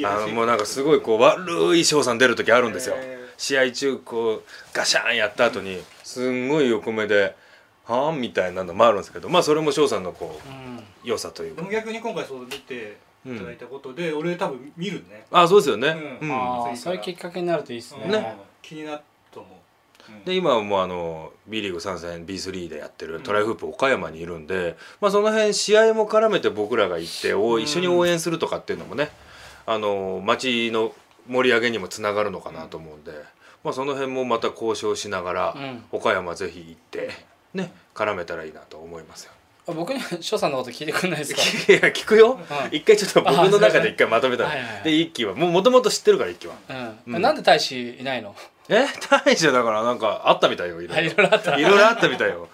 [0.03, 2.95] あのもうなんかすごいこう悪い翔さん出る時あるんですよ。
[2.97, 4.43] へ試合中こう
[4.73, 7.35] ガシャンやった後にすんごい横目で
[7.91, 11.61] 「はあ?」みたいなのもあるんですけどまあそれも翔さんのこう良さというか。
[11.61, 15.25] でも逆に今回そう出ていただいたことで、俺多分見るね。
[15.31, 16.29] あそうですよね、ううん。
[16.29, 18.07] んあそういうきっかけになるといいですね。
[18.07, 18.37] ね。
[18.61, 19.01] 気になる
[19.31, 20.23] と思う、うん。
[20.23, 29.09] で今はもうあの B リーグ参戦 B3 でやってるトライフープ岡山にいるんで、まあ、その辺試合も絡めて僕らが行ってお一緒に応援するとかっていうのもね
[29.65, 30.93] あの街の
[31.27, 33.11] 盛り上げにもつながるのかなと思うんで、
[33.63, 35.83] まあ、その辺もまた交渉しながら、うん。
[35.91, 37.11] 岡山ぜひ行って
[37.53, 39.31] ね絡めたらいいなと思いますよ。
[39.67, 41.41] あ僕に翔さんのこと聞いてくんないですか？
[41.73, 42.75] いや聞くよ、うん。
[42.75, 44.49] 一回ちょっと僕の中で一回まとめたの。
[44.49, 44.83] はいはいはい。
[44.85, 45.35] で一期は。
[45.35, 46.55] もうもともと知ってるから一期は。
[46.69, 47.21] うん、うん。
[47.21, 48.35] なんで大使いないの？
[48.69, 48.85] え？
[49.09, 51.11] 大将だからなんかあったみたいよいろあいろ。
[51.11, 51.57] いろいろあった。
[51.59, 52.47] いろいろあったみたいよ。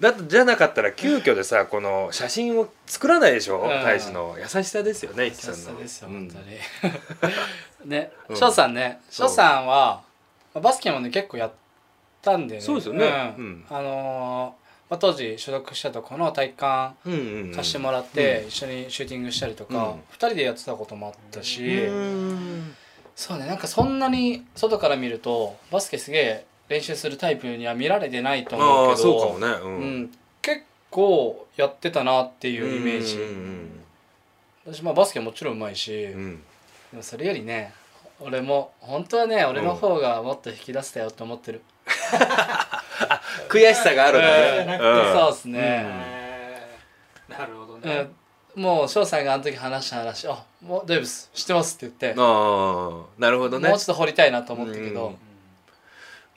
[0.00, 3.68] だってじゃなかったら急遽でさこの写真を作らないでしょ、うん。
[3.68, 4.36] 大使の。
[4.38, 5.80] 優しさですよね一優輝さんの。
[5.80, 6.28] しさですよ、うん。
[6.30, 6.42] 本
[6.82, 7.86] 当に。
[7.90, 8.36] ねうん。
[8.36, 9.28] 翔さんねそう。
[9.28, 10.00] 翔さんは
[10.54, 11.50] まあバスケもね結構やっ
[12.32, 12.60] たんでね。
[12.60, 13.34] そうですよね。
[13.38, 13.44] うん。
[13.44, 13.64] うん。
[13.70, 16.94] あのーまあ、当時所属したとこの体育館
[17.54, 20.00] 貸してもらって一緒にシューティングしたりとか、うん。
[20.10, 22.74] 二人でやってたこともあったし、うん。
[23.14, 29.46] そうねなんかそんなに外から見るとバスケすげえ練習するタイプには見られてないと思うけどそうかもね。
[29.62, 30.00] ううん。
[30.04, 30.10] ん、
[30.40, 33.80] 結構やってたなっていうイメージ、うん
[34.66, 36.14] 私まあバスケもちろんうまいし、で
[36.92, 37.72] もそれよりね
[38.20, 41.62] 俺も本当はね俺の方がもっと引き出せたよって思ってる、
[43.48, 44.22] 悔しさがあるん。
[44.22, 44.66] だうん。
[44.66, 45.86] ね、そうですね、
[47.28, 47.82] なるほどうん。
[47.82, 48.10] ね、
[48.54, 53.68] もう翔さんがあの時話した話「あもうデーブス知ってます」って言って、ああなるほどね。
[53.68, 55.16] もうちょっと掘りたいなと思ったけど、うん。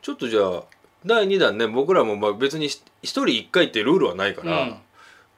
[0.02, 0.64] ちょっとじゃあ
[1.06, 4.78] 第2弾ね僕らもまあ別に一人一回ってルールはないから、うん。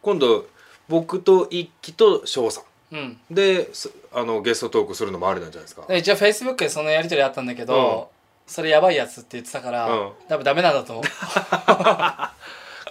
[0.01, 0.45] 今度
[0.89, 2.63] 僕と一輝と翔さん。
[2.95, 3.19] うん。
[3.31, 5.85] ですあのゲストトークするのもありなんじゃないですか。
[5.87, 8.09] で一応フェイスブックでそのやり取りあったんだけど、
[8.47, 10.11] それやばいやつって言ってたから、うん。
[10.27, 11.03] 多分ダメなんだと思う。
[11.05, 12.33] あ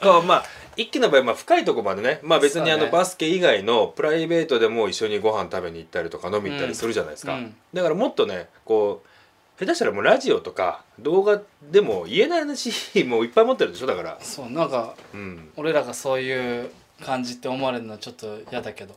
[0.26, 0.44] まあ
[0.76, 7.54] 一輝の場合、まあ、深いとこまでね、まあ、別にあのバスケ以外のプライベートでも一緒にご飯食べに行ったりとか飲み行ったりするじゃないですか、うん。
[7.74, 12.72] だからもっとねこう下手したらもうラジオとか動画でも言えない話
[13.04, 14.18] もういっぱい持ってるでしょだから。
[14.20, 15.52] そうなんかうん。
[15.56, 16.70] 俺らがそういう
[17.04, 18.94] 感じって思われるのはちょっと嫌だけど、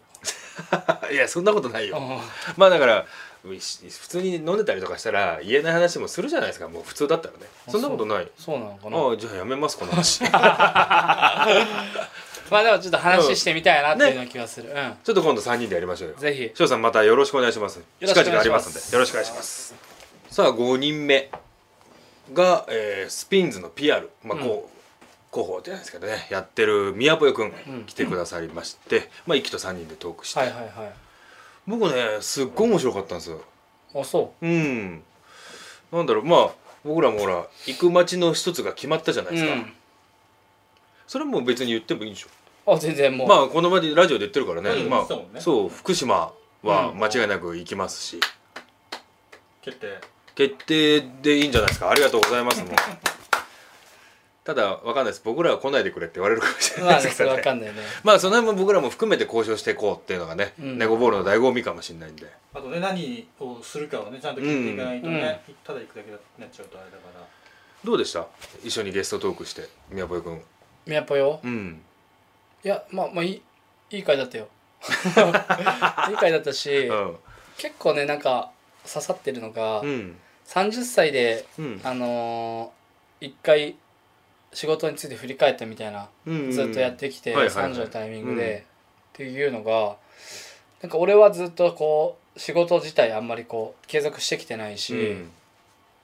[1.12, 2.20] いやそんなことないよ、うん。
[2.56, 3.06] まあだから
[3.46, 6.68] 普通に飲んでたりとかしたら言えない話もするじゃないですか。
[6.68, 7.40] もう普通だったらね。
[7.70, 8.28] そんなことない。
[8.38, 8.98] そうなのかな。
[8.98, 10.24] ああじゃあやめますこの話。
[12.52, 14.70] まあでもちょっと話してみたいなっていうような気がする、
[15.04, 16.16] ちょっと今度3人でやりましょうよ。
[16.16, 16.52] うんぜひ。
[16.54, 17.78] 翔さんまたよろしくお願いします。
[17.78, 18.42] よろしくお願いします。
[18.42, 18.96] 近々ありますんで。
[18.96, 19.76] よろしくお願いします。
[20.30, 21.32] さあ5人目
[22.34, 24.76] が、えースピンズの PR、まあこう
[25.34, 26.28] 広報じゃないですけどね。
[26.30, 27.86] やってる宮ぽよくんうん。
[27.86, 31.05] 来てくださりまして、まあ一輝と3人でトークして、はいはいはい
[31.68, 33.42] 僕ねすっごい面白かったんですよ。
[33.96, 34.48] あそう。
[34.48, 35.04] ん。
[35.92, 36.50] なんだろうまあ
[36.84, 39.74] 僕らもほら行く街の一つが決まったじゃなういですか、うん。
[41.08, 42.28] それも別に言ってもいいんでしょ。
[42.68, 44.70] あ全然もう、まあこの場でラジオで言ってるからね。
[44.70, 45.42] ラジオでまあ言ってたもんね。
[45.42, 47.00] そう福島はうん。
[47.00, 48.20] 間違いなく行きますし、
[49.62, 50.00] 決定。
[50.36, 51.90] 決定でいいんじゃないですか。
[51.90, 52.70] ありがとうございますもう
[54.46, 55.22] ただわかんないです。
[55.26, 57.38] 僕らは来ないでくれって言われるかもしれないですからね。
[57.38, 57.82] わかんないね。
[58.04, 60.78] まあその辺も僕らも含めて交渉していこうっていうのがね、うん。
[60.78, 62.32] ネゴボールの醍醐味かもしれないんで。
[62.54, 67.26] あとね何をするかをねちゃんと聞いていかないとね、ただ行くだけになっちゃうとあれだから。
[67.84, 68.28] どうでした？
[68.64, 70.40] 一緒にゲストトークして宮古君。
[70.86, 71.40] 宮ぽよ？
[71.44, 71.82] うん。
[72.64, 73.42] いやまあまあいい
[73.90, 74.48] いい回だったよ。
[76.10, 77.16] いい回だったし、うん。
[77.58, 78.52] 結構ねなんか
[78.88, 80.18] 刺さってるのが、うん。
[80.48, 81.82] 30歳でうん。
[81.84, 82.76] あのー
[83.22, 83.76] 一回
[84.56, 87.72] 仕事について振り返ったみたいな、うんずっとやってきて、はいはいはい。
[87.74, 88.62] 30のタイミングで、うんっ
[89.18, 89.96] ていうのが
[90.82, 95.30] なんか俺はずっとこう仕事自体あんまりこう継続してきてないし、うん。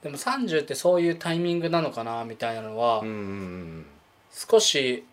[0.02, 3.86] でも30ってそういうタイミングなのかなみたいなのは、うんうん
[4.34, 5.04] 少し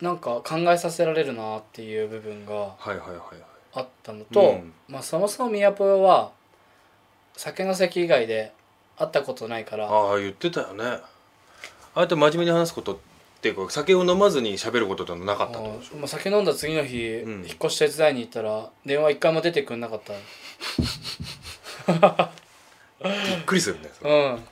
[0.00, 3.18] なんか考えさせられるなっていう部分がはいはいはいはい。
[3.74, 4.72] あったのと、うん。
[4.88, 6.32] まあそもそも宮ぽよは
[7.36, 8.52] 酒の席以外で
[8.98, 10.98] 会ったことないからああ言ってたよね
[11.96, 12.98] ああやって真面目に話すことっ
[13.40, 15.96] ていうか酒を飲まずに喋ることってのはなかったってことでしょ？
[15.96, 17.32] まあ、酒飲んだ次の日、うん。
[17.38, 20.12] 引っ越し手伝いに行ったら電話一回も出てくんなかった。
[23.02, 23.12] びっ
[23.46, 24.44] くりするねうん。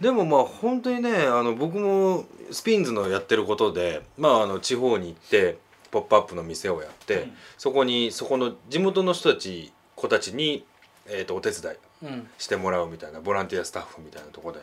[0.00, 5.58] でもまあ本当にねあの僕もスピンズのやってることでまああの地方に行って
[5.90, 7.36] 「ポップアップの店をやって、うん。
[7.58, 10.64] そこにそこの地元の人たち子たちに、
[11.06, 12.30] えー、とお手伝いうん。
[12.38, 14.60] してもらうみたいなボランティアスタッフみたいなとこで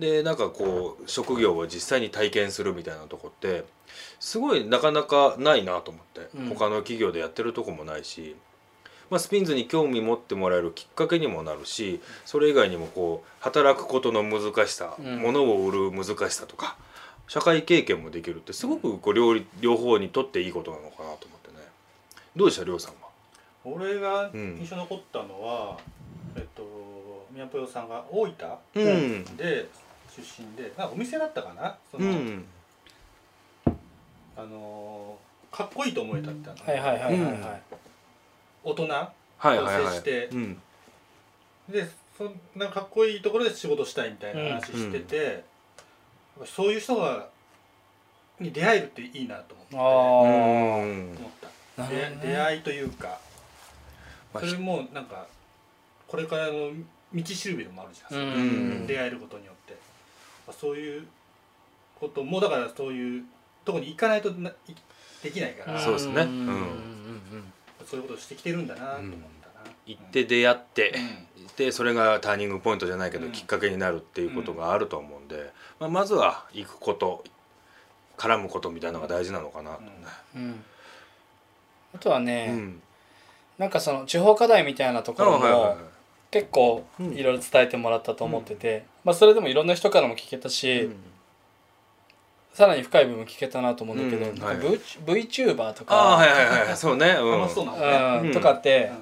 [0.00, 3.64] でなんかこう職業を実際に体験するみたいなとこって
[4.18, 6.48] すごいなかなかないなと思って、うん。
[6.48, 8.34] 他の企業でやってるとこもないし、
[9.10, 15.18] まあ、スピンズに興味持ってもらえるきっかけにもなるしそれ以外にもこう働くことの難しさ、うん。
[15.20, 16.76] 物を売る難しさとか
[17.28, 21.58] 社会経験もできるってすごくこう両両方にとっていいことなのかなと思ってね。
[22.34, 23.08] どうでしたりょうさんは？
[23.64, 24.58] 俺がうん。
[24.58, 25.78] 印象に残ったのは、
[26.36, 26.90] えっと
[27.32, 28.34] 宮さんが大分
[28.74, 29.24] うん。
[29.36, 29.68] で
[30.16, 31.76] 出身でなんかお店だったかな？
[31.90, 32.44] その、うん。
[34.36, 37.62] あのーかっこいいと思えたってあのはいはいはいはいはい、
[38.62, 40.26] 大人はいはいはい接して。
[40.26, 40.62] うん。
[41.68, 45.44] でそんなかっこいいところで仕事したいみたいな話してて、
[46.46, 47.28] そういう人が
[48.38, 49.76] に出会えるっていいなと思って。
[49.76, 49.80] あ
[50.84, 51.30] うん思っ
[51.76, 52.16] た、ね。
[52.22, 53.18] で出会いというか
[54.32, 55.26] まあそれもなんか
[56.06, 56.70] これからの
[57.12, 58.32] 道しるべでもあるじゃん、うん。
[58.32, 58.36] う
[58.84, 58.86] ん。
[58.86, 59.76] 出会えることによって
[60.52, 61.06] そういう
[61.98, 63.24] こともだからそういう
[63.64, 64.54] とこに行かないとない
[65.22, 66.14] できないから、そうですね。
[66.14, 66.26] んうん。
[66.26, 67.52] うんうん
[67.84, 69.10] そういうことをしてきてるんだなと思っ
[69.42, 70.94] たな、行って出会って、
[71.38, 71.46] うん。
[71.56, 73.32] でそれがターニングポイントじゃないけど、うん。
[73.32, 77.24] きっかけになるっていうことがあると思うんで、まあ、まずは行くこと
[78.16, 79.90] 絡むことみたいなのが大事なのかなとね。
[80.36, 80.64] うん。
[81.94, 82.82] あとはね、うん。
[83.58, 85.89] なんかその地方課題みたいなところも、あはいはいはい
[86.30, 87.12] 結構うん。
[87.14, 90.96] いろいろ伝えてもらったと思ってて、まあ、それでもいろんな人からも聞けたし、うん。
[92.54, 94.38] さらに深い部分聞けたなと思うんだけど、うん。
[94.38, 94.78] なんかはい。
[95.06, 98.32] V VTuber とか、ああはいはいはい そうね、うん、楽しそうなのね、うん。
[98.32, 98.98] とかって、うん。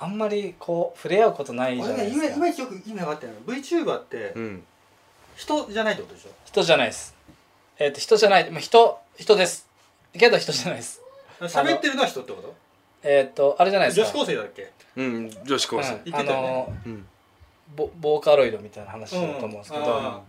[0.00, 2.26] あんまりこう触れ合うことないじゃないですか。
[2.28, 4.64] まいまいちよく意味分かってないの VTuber ってうん。
[5.36, 6.30] 人じゃないってことでしょ？
[6.44, 7.14] 人じゃないです。
[7.78, 9.68] えっ、と人じゃない、まあ、人人です。
[10.18, 11.00] けど人じゃないです。
[11.40, 12.54] 喋ってるのは人ってこと？
[13.02, 14.70] えっ、とあれじゃないです女か子高生だっけ？
[14.96, 17.06] うん、女子高生、うんあのうん。
[17.74, 19.90] ボボーカロイドみたいな話だと思うんですけど、うん。
[20.06, 20.20] あ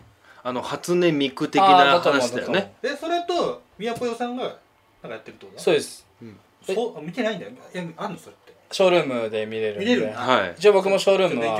[0.45, 2.73] あの初音ミク的あーな話だよね。
[2.81, 5.59] でそれと宮ぽよさんがなんかやってるってこと？
[5.61, 6.05] そうです。
[6.67, 7.51] えそう見てないんだよ
[7.97, 8.53] あんのそれって？
[8.71, 9.85] ショールームで見れるんで。
[9.85, 11.59] 見れるんだはい一応僕もショールームは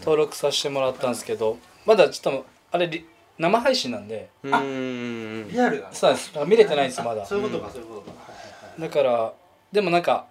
[0.00, 3.06] 登録させてもらったんですけどまだちょっとあれリ
[3.38, 4.28] 生配信なんで。
[4.42, 5.94] うーんリアルだね。
[5.94, 6.28] そうなんです。
[6.28, 7.24] だから見れてないんですまだ。
[7.24, 8.10] そういうことかそういうことか。
[8.10, 8.90] はいはい。
[8.90, 9.32] だから
[9.72, 10.26] でもなんか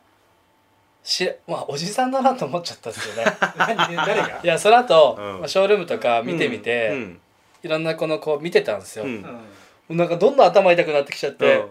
[1.07, 3.23] しまあおじさんだなと思っちゃったんですよね。
[3.57, 4.41] 誰が？
[4.43, 5.39] いやその後、うん。
[5.39, 7.19] まあショールームとか見てみて、うん。
[7.63, 9.41] いろんなこのこう見てたんですよ、うん。
[9.89, 11.63] うんなんかどんどん頭痛くなってきちゃって、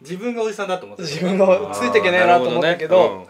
[0.00, 2.96] 自分がおじさんだと思ってる自分がついていけねえなと思ったけど。
[2.96, 3.26] なるほね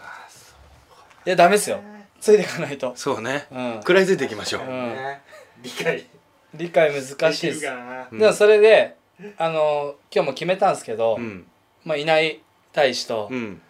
[1.25, 1.79] いやダメですよ。
[2.21, 2.91] ついていかないと。
[2.91, 3.47] うん、そうね。
[3.51, 4.69] うん、食らいついていきましょう、うん。
[4.69, 5.21] ね。
[5.63, 6.05] 理解。
[6.53, 7.41] 理解難しいです。
[7.41, 8.07] できるかな。
[8.11, 8.19] うん。
[8.19, 8.95] でもそれで
[9.39, 11.47] あの今日も決めたんですけど、うん。
[11.83, 12.41] まあ、いない
[12.73, 13.61] 大使と、うん。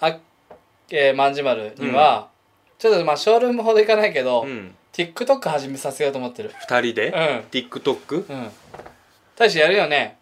[0.00, 0.18] あ
[0.90, 2.28] えー、万事丸には、
[2.78, 4.74] ちょっとまあショールームほどいかないけど、うん。
[4.92, 6.52] TikTok 始めさせようと思ってる。
[6.60, 7.14] 二人で、うん。
[7.50, 8.50] TikTok うん。
[9.36, 10.18] 大使やるよね。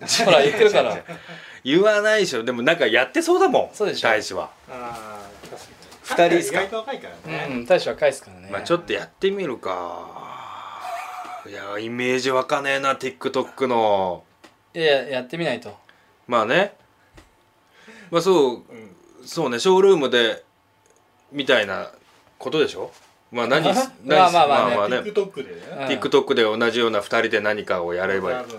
[0.00, 0.06] うん。
[0.24, 0.98] ほら言ってるから。
[1.64, 2.42] 言わないでしょ。
[2.42, 3.74] でもなんかやってそうだもん。
[3.74, 4.08] そうでしょ。
[4.08, 4.50] 大使は。
[4.70, 5.54] ああ
[6.04, 6.60] 2人ですか？
[6.60, 8.48] 意外と若いからうね、ん大将若いですからね。
[8.50, 10.22] まあちょっとやってみるか。
[11.48, 14.24] いやイメージわかねえな TikTok の。
[14.74, 15.74] いややってみないと。
[16.26, 16.74] まあね。
[18.10, 18.62] まあそう
[19.24, 20.42] そうねショールームで
[21.32, 21.90] みたいな
[22.38, 22.90] ことでしょ？
[23.32, 24.76] まあ何何 まあまあまあね。
[24.76, 24.98] まあね。
[24.98, 28.36] TikTok でね、うん TikTok で同じような2人で何かをやればいい。
[28.38, 28.58] 多分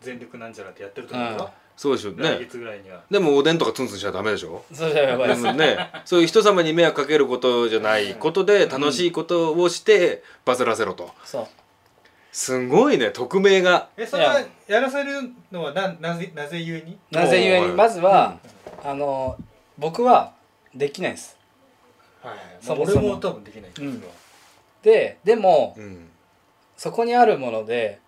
[0.00, 2.38] 全力なんちゃらってやってると思うよ、そうでしょ来ね。
[2.40, 3.00] 月ぐらいには。
[3.10, 4.64] でもおでんとかツンツンしちゃダメでしょ？
[4.72, 5.28] それじゃやばい。
[5.28, 11.10] ですでもねそういう人様に迷惑かけることじゃないことで楽しいことをしてバズらせろと。
[11.24, 11.46] そう。
[12.32, 13.88] すごいね匿名が。
[13.96, 15.12] えそれはやらせる
[15.50, 16.98] のはななぜなぜゆえに？
[17.10, 17.68] なぜゆえはい。
[17.70, 18.38] にまずは、
[18.86, 19.36] あの
[19.78, 20.32] 僕は
[20.74, 21.36] できないです。
[22.22, 23.06] はいはい、そもそも。
[23.06, 24.02] 俺も多分できないけど、うん。
[24.82, 26.08] ででもうん。
[26.76, 28.00] そこにあるもので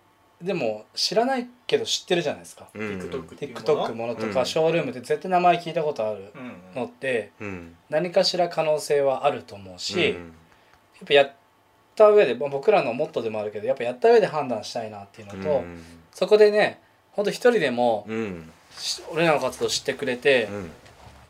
[0.43, 2.69] でも知らないけど知ってるじゃないですか。
[2.75, 2.99] うん。
[2.99, 4.47] TikTok っていうもの？TikTok ものとか、うん。
[4.47, 6.33] ショールームって絶対名前聞いたことある。
[6.35, 7.77] うんのってうん。
[7.91, 10.33] 何かしら可能性はあると思うし、やっうん
[11.07, 11.33] ぱやっ
[11.97, 15.83] た上でまあ僕らのモットーでもあるけどやっぱやった上で判断したいなっていうのと、うん。
[16.13, 16.81] そこでね
[17.13, 18.53] ほんと一人でもうん。
[18.53, 18.58] し
[19.13, 20.71] 俺らの活動知ってくれて、うん。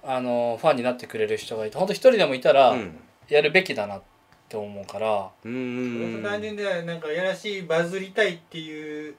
[0.05, 2.99] あのファンになってくれる人がいてほんと一人でもいたらうん。
[3.29, 4.03] やるべきだなっ
[4.49, 9.15] て思うから、単純ではなんかやらしいバズりたいっていう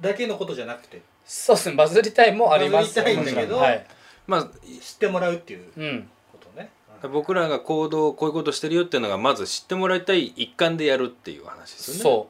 [0.00, 1.02] だけのことじゃなくて。
[1.26, 1.76] そうですね。
[1.76, 2.96] バズりたいもあります。
[2.96, 3.86] バズりたいんだけどはい。
[4.26, 4.42] まあ
[4.80, 6.08] 知ってもらうっていううん。
[6.32, 6.70] ことね、
[7.12, 12.02] 僕らが行動こういうことしてるよっていうのがまず知ってもらいたい一環でやるっていう話ですよね。
[12.02, 12.28] そ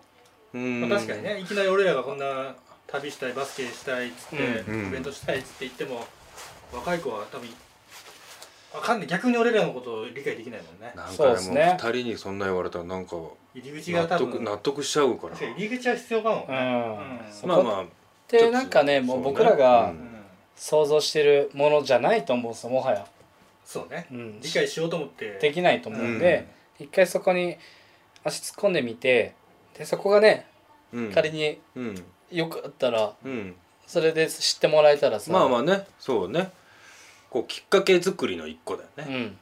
[0.55, 0.59] う。
[0.59, 0.81] うん。
[0.89, 1.39] まあ、確かにね。
[1.39, 2.57] いきなり俺らがこんな
[2.93, 4.37] 旅したいバスケしたいっつって、
[4.69, 4.89] うん。
[4.89, 6.05] イベントしたいっつって言っても
[6.73, 7.49] 若い子は多分
[8.75, 9.09] わかんない。
[9.09, 10.93] 逆に俺らのことを理解できないもんね。
[10.95, 11.79] なんそうかですもでね。
[11.79, 13.17] 二人にそんな言われたらなんか
[13.55, 15.37] 入り口が納多分得納得しちゃうから。
[15.37, 16.47] 入り口は必要かも。
[16.49, 17.33] うね、ん、うん。
[17.33, 17.87] そこまあまあっ
[18.29, 20.11] てなんかねもう僕らがうん。
[20.57, 23.07] 想像してるものじゃないと思うんですよもはや、
[23.65, 24.07] そうね。
[24.13, 25.39] うん、理解しようと思って。
[25.41, 26.47] できないと思うんで、
[26.79, 27.57] 一回そこに
[28.23, 29.35] 足突っ込んでみて
[29.79, 30.47] でそこがね
[30.93, 31.13] うん。
[31.13, 33.55] 仮にうんよかったらうん。
[33.87, 35.33] それで知ってもらえたらさ。
[35.33, 35.87] まあまあね。
[35.99, 36.51] そうね。
[37.29, 39.37] こうきっかけ作りの一個だよね、うん。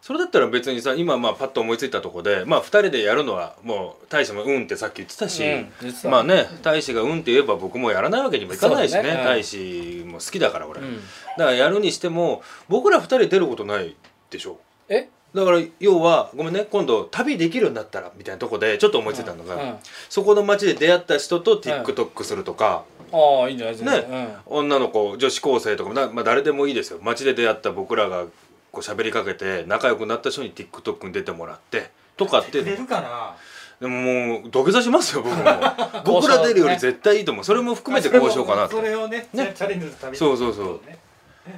[0.00, 9.02] それだったら別にさ今まあパッと思いついたとこでまあ二人でやるのはもう大使も「うん」ってさっき言ってたし、うんまあね大使が「うん」って言えば僕もやらないわけにもいかないしね。
[9.02, 9.10] ね。
[9.10, 9.24] うん。
[9.24, 10.96] 大使も好きだから俺、うん。
[10.96, 11.04] だか
[11.46, 13.94] らやるにしても僕ら二人出ることない
[14.30, 14.58] でしょ？
[14.88, 15.08] え？
[15.34, 19.60] だから要はごめんね今度旅できるようになったらみたいなとこでちょっと思いついたのが、うん。
[19.60, 19.76] うん
[20.10, 24.36] そこの街で出会った人と TikTok するとか、ああいいんじゃないですかね。
[24.46, 26.98] 女の子女子高生とかまあ、誰でもいいですよ。
[27.02, 28.30] 街で出会った僕らがこ
[28.74, 33.36] う喋りかけて仲良くなった人に TikTok に出てもらってとかって出れるかな？
[33.80, 35.44] でももう土下座しますよ僕も。
[36.04, 37.44] 僕ら出るより絶対いいと思う。
[37.44, 38.76] それも含めてこうしようかなと。
[38.76, 39.52] それをねね。
[39.56, 40.54] チャレンジする旅そうそう。
[40.54, 40.98] そうね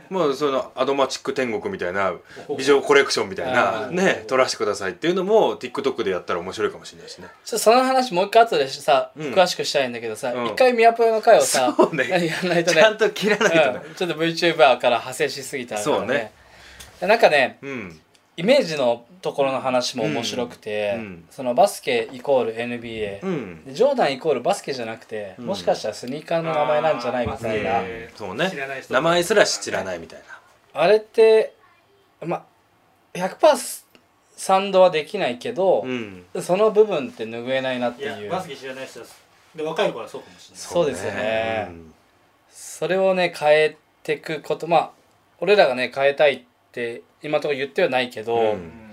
[0.08, 2.14] まあそのアドマチック天国みたいな
[2.56, 7.28] 美女コレクションみたいなね撮らせてくださいっていうのも TikTok でやったら面白いかもしれないしね。
[7.44, 9.32] ちょっとその話もう一回後でさ、うん。
[9.32, 10.46] 詳しくしたいんだけどさ、うん。
[10.46, 11.74] 一回宮プロの回をさ
[12.08, 12.80] やらないとね。
[12.80, 13.80] ちゃんと切らないとね。
[13.88, 13.94] うん。
[13.94, 16.32] ちょっと VTuber から派生しすぎたからそうね。
[17.00, 18.00] でなんかねうん
[18.36, 21.02] イメージのところの話も面白くて、うん。
[21.02, 21.24] うん。
[21.30, 23.64] そのバスケイコール NBA、うん。
[23.64, 25.46] でジョーダンイコールバスケじゃなくて、うん。
[25.46, 27.82] もしかしたらスニーカーの名前なんじゃないみたいな。
[28.16, 28.52] そうね。
[28.90, 30.22] 名前すら知らないみたい
[30.74, 30.86] な。
[30.86, 31.54] れって
[32.24, 32.44] ま
[33.14, 33.84] 100%
[34.36, 36.24] サンドはできないけど、うん。
[36.42, 38.24] その部分って拭えないなっいていう。
[38.26, 39.06] やバスケ知らない人は
[39.54, 40.60] で若い子はそうかもしれない。
[40.60, 41.66] そうですよね。
[41.70, 41.94] うん。
[42.50, 44.90] それをね変えてくことまあ
[45.40, 46.42] 俺らがね変えたいっ
[46.72, 48.50] て今のところ言ってはないけど、うん。
[48.50, 48.84] うん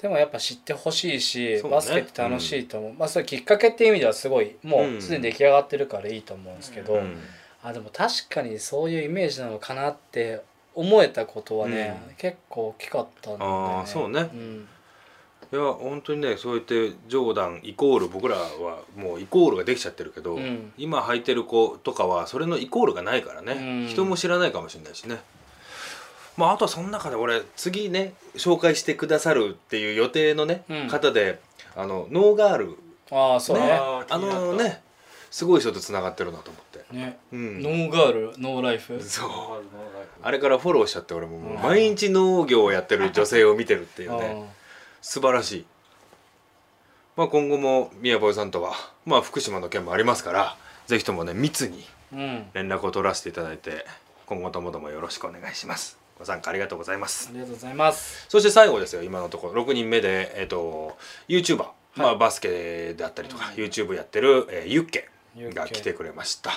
[0.00, 1.62] でもやっぱ知ってほしいし、ね。
[1.62, 4.96] バスケって楽しいと思う、まあそれきっかけっていう意味ではすごいもうん。
[4.96, 7.18] うすでに出来上がってるからいいと思うんですけど、うん。
[7.62, 10.40] あでも確かにそういうイメージなのかなって
[10.74, 12.14] 思えたことはね、うん。
[12.14, 14.22] 結構大きかったんで、ね、あーそうね。
[14.22, 14.68] ん、
[15.52, 20.72] いや本当にねそうやってジョーダンイコール僕らはもうイコールができちゃってるけど、うん。
[20.78, 23.86] 今履いてる子とかはそれのイコールがないからね、うん。
[23.86, 25.18] 人も知らないかもしれないしね
[26.40, 30.88] まああとはその中で俺次ね紹介してくださるっていう予定のね、うん。
[30.88, 31.38] 方で
[31.76, 32.78] あのノーガール。
[33.10, 33.70] ああそうね。
[33.72, 34.82] あーあのね
[35.30, 37.18] すごい人とつながってるなと思って、ね。
[37.32, 39.00] うん、ノーガールノーライフ。
[39.02, 39.28] そう。
[39.28, 39.60] あ
[40.22, 41.62] あれからフォローしちゃって俺ももううん。
[41.62, 44.50] 毎日農業をやってる女性を見てるっていう あね
[45.02, 45.66] 素晴らしい、
[47.16, 48.72] まあ、今後も宮ボイさんとは、
[49.04, 52.50] まあ、福島の件もありますからぜひともね密にーうん。
[52.54, 53.86] 連絡を取らせていただいて
[54.26, 57.30] 今後ともどもよろしくお願いしますご参加ありがとうございます。
[57.30, 58.26] ありがとうございます。
[58.28, 59.64] そして最後ですよ今のところ。
[59.64, 60.98] 6人目で、えっと
[61.28, 61.66] YouTuber、
[61.96, 65.08] まあ、バスケであったりとか、YouTube やってる、えーユッケ
[65.54, 66.50] が来てくれました。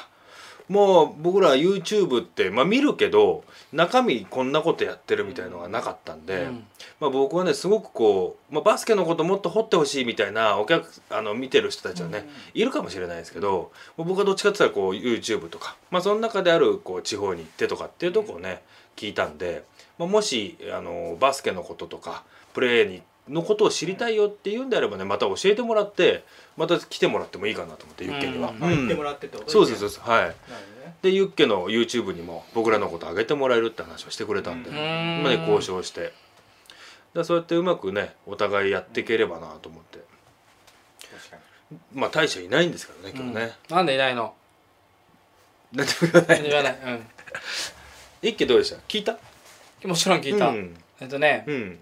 [0.69, 3.43] もう僕ら YouTube って、まあ、見るけど
[3.73, 6.65] 中身こんなことやってるみたいのがなかったんで、うん。
[6.99, 18.61] まあ、僕はねすごくこう、まあ、バスケのこともっと掘ってほしいみたいなお客あの見てる人たちはね、いるかもしれないですけど僕はどっちかって言ったらこう YouTube とか、まあ、その中であるこう地方に行ってとかっていうとこをね
[18.95, 19.63] 聞いたんで、
[19.97, 22.23] まあ、もしあのバスケのこととか
[22.53, 26.25] プレーにのことを知りたいよっていうんであればねまた教えてもらって
[26.57, 28.49] また来てもらってもいいかなと思ってユッケには。
[28.49, 30.27] うんまあ言ってもらってってことそうそうそうそうはい。
[30.27, 30.35] ね。
[31.01, 34.75] でユッケの YouTube にも僕らのこと上げてもらえるって話をしてくれたんで、うん。
[34.75, 36.11] まあね、交渉して。
[37.13, 40.03] でそうやってうまくねお互いやっていければなと思って。
[41.93, 44.33] まあ大将いないんですからね今日ね、なんでいないの？
[45.71, 46.79] なんでも言わない言わない。
[46.85, 47.05] うん
[48.23, 48.77] 一気どうでした？
[48.87, 49.17] 聞いた？
[49.85, 50.75] もちろん聞いた、うん。
[51.01, 51.79] えっとねうん。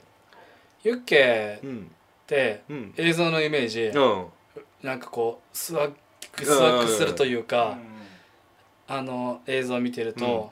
[0.83, 1.91] ユッケうん
[2.23, 2.93] ってうん。
[2.97, 4.25] 映像のイメージ、うん。
[4.81, 5.91] なんかこうスワッ
[6.35, 7.77] グスワッグするというか、
[8.89, 8.95] うん。
[8.95, 10.51] あの映像を見てると、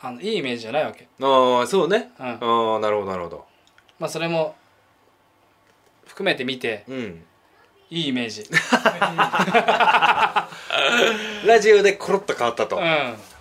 [0.00, 2.12] あのいいイメージじゃないわけ、ああそうね。
[2.18, 2.26] うん。
[2.26, 2.38] あ
[2.76, 3.44] あなるほどなるほど。
[3.98, 4.54] まあそれも
[6.06, 7.24] 含めて見てうん。
[7.90, 8.44] いいイメージ。
[11.46, 12.82] ラジオでコロッと変わったと、うん。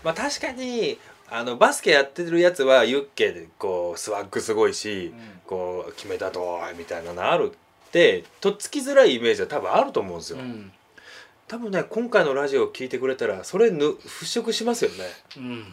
[0.04, 0.98] まあ確かに
[1.36, 5.12] あのバスケやってるやつはユッケでこうスワッグすごいし、
[5.48, 7.52] こう決めたとみたいなのある
[7.88, 10.72] ってとっつきづらいイメージは多分あると思うんですよ、うん。
[11.48, 15.06] 多分ね今回のラジオを聞いてくれたらそれぬ払拭しますよね。
[15.38, 15.66] うん。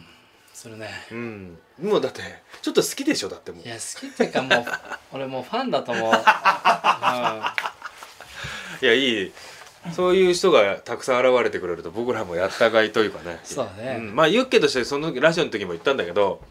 [0.51, 0.89] するね。
[1.11, 1.59] うん。
[1.79, 2.21] もうだって
[2.63, 3.63] ちょっと好きでしょだってもう。
[3.63, 4.65] いや好きっていうかもう
[5.13, 6.21] 俺もうファンだと思う、 うん、い
[8.81, 9.31] やいい
[9.93, 13.39] そういう人がたくさん現れてくれると僕らもやったがいというかね。
[13.43, 14.15] そうだね、ん。
[14.15, 16.41] まあユッケとしてそのラジオの時も言ったんだけど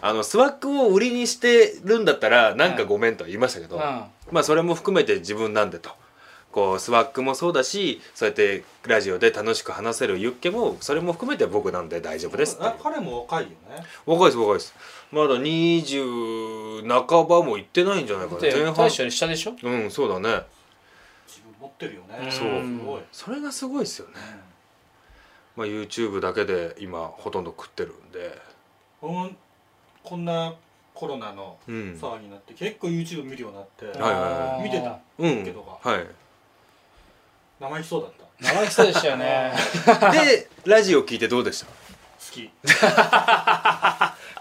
[0.00, 3.82] あのスワッグを売りにしてるんだったらなんかごめんとは言いましたけど、うん。
[3.82, 5.90] まあそれも含めて自分なんでと。
[6.50, 13.56] こうスワッグもそうだしそうやってラジオで楽しく話せるユッケもそれも含めて僕なんで大丈夫です彼も若いよね。
[14.06, 14.74] 若いです若いです。
[15.12, 18.40] まだ20半ばも行ってないんじゃないかな。
[18.40, 19.52] で前半下でしょ？
[19.62, 20.42] うんそうだね
[21.78, 22.30] ってるよね。
[22.30, 23.02] そうすごい。
[23.12, 24.14] それがすごいですよね、
[25.56, 28.40] まあ、YouTube だけで今ほとんど食ってるんで。
[29.02, 29.36] うん
[30.02, 30.54] こんな
[30.94, 31.98] コロナのうん。
[32.00, 34.62] 騒ぎになって結構 YouTube 見るようになってはいはいはい。
[34.64, 35.44] 見てたうん。
[35.44, 36.06] けどがはい。
[37.60, 38.52] 生意気そうだった。
[38.54, 39.52] 生意気そうでしたよね。
[40.12, 41.66] でラジオ聞いてどうでした？
[41.66, 41.72] 好
[42.32, 42.50] き。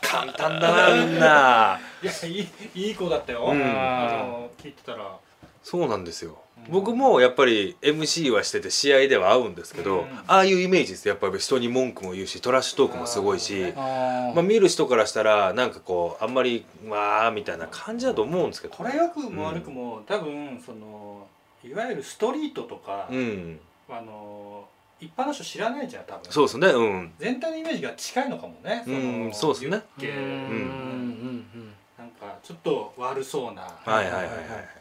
[0.01, 1.79] 簡単だなみんな。
[2.01, 2.47] いやいい
[2.87, 3.61] いい子だったよ、うん。
[3.61, 5.15] あの聞いてたら。
[5.63, 6.31] そうなんですよ。
[6.31, 6.37] うん
[6.69, 10.05] 僕もやっぱり MC はしてて試合では合うんですけど、うん。
[10.27, 21.27] ああいうイメージですやっぱり人に文句も言うしトラッシュトークもすごいし、まあ、見る人からしたらなんかこうあんまりわーみたいな感じだと思うんですけどこれよくも悪くも、多分その
[21.63, 23.59] いわゆるストリートとか、うん。
[23.89, 24.65] あの
[24.99, 26.31] 一般の人知らないじゃん多分。
[26.31, 27.13] そうですねうん。
[27.19, 29.69] 全体のイメージが近いのかもねそのうんそうっすね。
[29.69, 30.09] ユッケ。
[30.09, 31.73] うんうんうん。
[31.97, 33.61] なんかちょっと悪そうな。
[33.61, 34.76] はいはいはいはい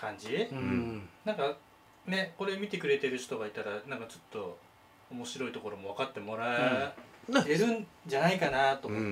[0.00, 0.58] 感じ、うん。
[0.58, 1.56] うんなんか
[2.06, 4.58] ねこれ見てくれてる人がいたらなんかちょっと
[5.10, 6.94] 面白いところも分かってもら
[7.28, 9.06] えるんじゃないかなと思って、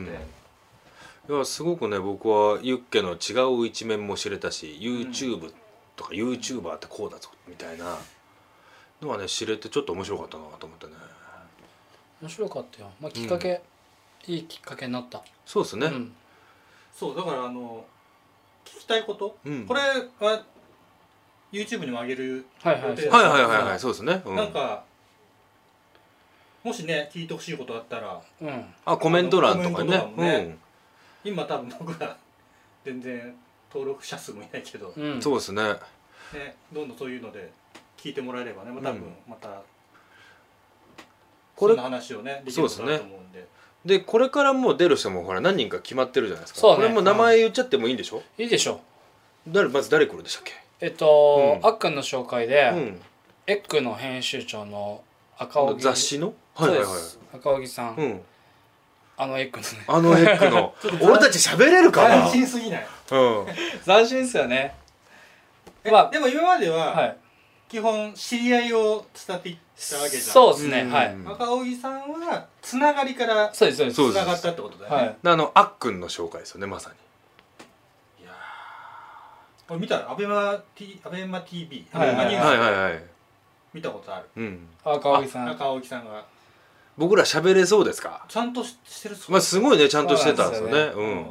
[1.28, 1.34] うん。
[1.34, 5.52] いやすごくね僕はユッケの違う一面も知れたし YouTube
[5.96, 7.98] とか YouTuber ってこうだぞみたいな
[9.02, 10.92] のはね知れてちょっと面白かったなと思ってね。
[12.20, 12.90] 面白かったよ。
[13.00, 13.60] まあきっかけ、
[14.26, 15.22] いいきっかけになった。
[15.46, 15.86] そうですね。
[15.86, 16.12] うん。
[16.92, 17.84] そうだからあの
[18.64, 19.66] 聞きたいこと、うん。
[19.66, 20.42] これは
[21.52, 22.90] YouTube にも上げるはいはい。
[22.90, 24.36] 予定だはいはいはいはいそうですね、うん。
[24.36, 24.84] なんか
[26.64, 28.74] もしね聞いてほしいことあったらうん。
[28.84, 29.98] あコメント欄とかにね。
[29.98, 30.58] コメントとかもね
[31.24, 32.16] 今多分僕ら
[32.84, 33.34] 全然
[33.72, 35.18] 登録者数もいないけど、ううん。
[35.18, 35.62] ん、そうですね。
[35.62, 37.50] ね、どんどんそういうので
[37.96, 39.14] 聞いてもらえればねまあ多分うん。
[39.28, 39.62] また
[41.56, 43.46] これそんな話をねできること思うんで。
[43.84, 46.60] でこれからもう出る人もほら何人か決まってるじゃないですか。
[46.60, 46.76] そうね。
[46.76, 48.80] これも名前言っちゃってもいいんでしょ、いいでしょ
[49.46, 50.52] 誰まず誰来るんでしたっけ？
[50.80, 51.66] えっと、うん。
[51.66, 53.00] あっくんの紹介で、うん。
[53.46, 55.02] エッグの編集長の
[55.36, 55.80] 赤荻。
[55.82, 56.34] 雑誌の？
[56.56, 57.02] そうではいはいはい。
[57.02, 58.20] す赤荻さん、うん。
[59.16, 59.84] あのエッグのね。
[59.88, 60.74] あのエッグの。
[61.02, 62.30] 俺たち喋れるかな？
[62.30, 62.86] 斬新すぎない？
[63.10, 63.46] うん。
[63.84, 64.76] 斬新ですよね。
[65.84, 67.16] えまあでも今までははい。
[67.68, 69.58] 基本知り合いを伝っていっ
[69.90, 70.22] たわけじゃん。
[70.22, 70.90] そうですね、うん。
[70.90, 71.16] はい。
[71.26, 73.96] 赤荻さんはつながりからそうですそうです。
[73.96, 75.16] そうつながったってことだよね、はい。
[75.22, 82.98] あのあっくんの紹介ですよねまさにー俺見たらアベマ T アベマ TV アはいベマニュはいはいーはい。
[82.98, 83.02] ス
[83.74, 84.24] 見たことある。
[84.36, 84.66] うん。
[84.84, 85.50] 赤荻さん。
[85.50, 86.24] 赤荻さんが。
[86.96, 88.24] 僕ら喋れそうですか？
[88.28, 90.90] ちゃんとししてるまあすごいねちゃんとしてたんですよね。
[90.92, 91.26] そうなん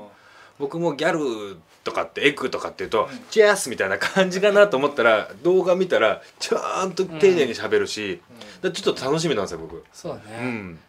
[0.60, 3.20] 僕もギャルとかってエッグとかって言うと、うん。
[3.30, 8.22] チェアスみたいな感じかなと思ったら動画見たらちゃんと丁寧に喋るし、
[8.62, 10.80] ちょっと楽しみなんですよ僕、そうだね、うん、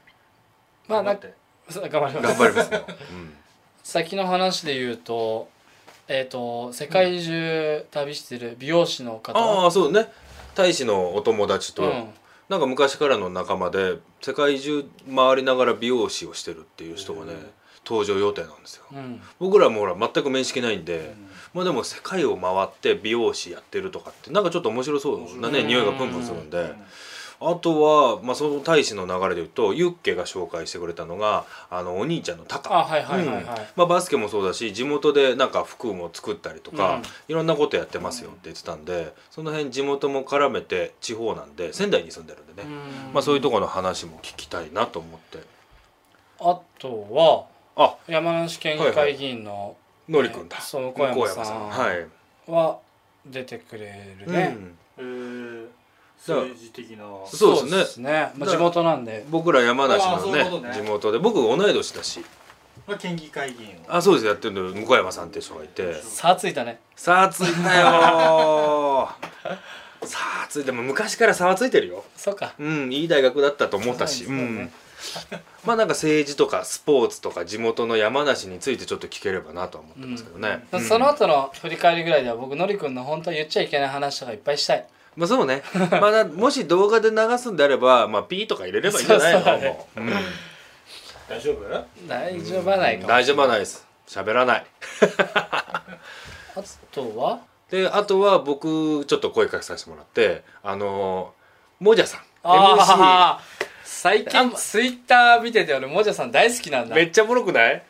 [0.86, 1.34] まあなんかて。
[1.70, 2.22] 頑張ります。
[2.22, 3.34] 頑張りますよ、うん。
[3.84, 5.50] 先の話で言うと
[6.08, 9.38] えっ、と世界中旅してる美容師の方？
[9.38, 10.10] ああそうね。
[10.54, 12.08] 大使のお友達と、うん。
[12.48, 14.84] なんか昔からの仲間で世界中
[15.14, 17.34] 回りながら美容師をしてるっていう人がね
[17.84, 18.84] 登場予定なんですよ。
[18.92, 19.20] うん。
[19.38, 21.28] 僕らもほら全く面識ないんで、うん。
[21.54, 25.66] まあでも世界を回って美容師やってるとかってなんかちょっと面白そうなねうん。
[25.66, 26.76] 匂いがプンプンするんで、うん
[27.40, 32.74] あとは、まあ、その大使の流れで言うとユッケが紹介してくれたのがあのお兄ちゃんのタカ。
[32.74, 33.46] あはいはいはいはい、うん。
[33.76, 37.02] まあ、バスケもそうだし地元でなんか服も作ったりとか、うん。
[37.28, 43.12] いろんなことやってますよって言ってたんでその辺地元も絡めて地方なんで仙台に住んでるんでね、うん。
[43.14, 45.38] まあ、そういうところの話も聞きたいなと思って。
[46.40, 47.96] あとはあ。
[48.08, 49.76] 山梨県議会議員の、
[50.08, 50.60] のりくんだ。
[50.60, 51.68] そう向山さん。
[51.68, 52.06] はい、
[52.50, 52.78] は
[53.24, 54.56] 出てくれるね、
[54.98, 55.68] うん
[56.28, 57.04] 政治的な。
[57.26, 58.10] そうですね。
[58.10, 58.32] ね。
[58.36, 59.24] まあ、地元なんで。
[59.30, 60.74] 僕ら山梨のねね。
[60.74, 61.18] 地元で。
[61.18, 62.24] 僕同い年だし。
[62.86, 63.72] まあ県議会議員を。
[63.88, 64.26] あそうです。
[64.26, 65.94] やってるの向山さんっていう人がいて。
[66.02, 66.80] 差ついたね。
[66.96, 70.06] さあついたよー。
[70.06, 72.04] さあついても昔から差はついてるよ。
[72.16, 72.54] そうか。
[72.58, 74.24] うんいい大学だったと思ったし。
[74.24, 74.42] そうね。
[74.42, 74.72] ん。
[75.64, 80.80] まあなんか政治とかスポーツとか地元の山梨についてちょっと聞ければなとは思ってますけどね、うん。
[80.80, 84.86] その後の振り返りぐらいでは僕のりくんの本当は言っちゃいけない話とかいっぱいしたい
[85.18, 85.62] まあそうね。
[86.00, 89.40] まあなもし動画で流すんであればまあピーとか入れればいいんじゃないの？
[89.44, 90.00] そうそうもう。
[90.00, 90.12] うん。
[91.28, 91.86] 大丈夫？
[92.06, 93.08] 大丈夫はないかも。
[93.08, 93.84] 大丈夫はないです。
[94.06, 94.66] 喋らない。
[96.54, 96.62] あ
[96.92, 97.40] とは？
[97.70, 102.20] であとは僕ちょっと声かけさせてもらってあのーもじゃさん。
[102.20, 103.40] MC ああ
[103.84, 106.94] 最近ツイッター見てて俺もじゃさん大好きなんだ。
[106.94, 107.82] めっちゃおもろくない？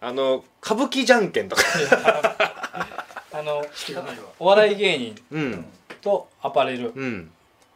[0.00, 1.62] あの歌舞伎じゃんけんとか。
[3.32, 3.62] あの
[4.38, 5.22] お笑い芸人。
[5.30, 5.66] うん
[6.00, 7.30] とアパレルうん。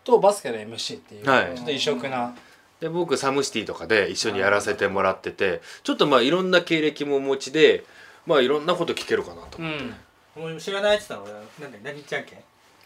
[0.04, 1.54] とバスケの MC っていう、はい。
[1.54, 2.34] ちょっと異色な。
[2.80, 7.84] で僕サムシティとかで一緒にやらせてもらっててちょっとまあいろんな経歴もお持ちで
[8.26, 9.94] まあいろんなこと聞けるかなと、うん。
[10.36, 12.34] もう知らないって言ったの俺なんだ何じゃんけ？
[12.34, 12.38] ん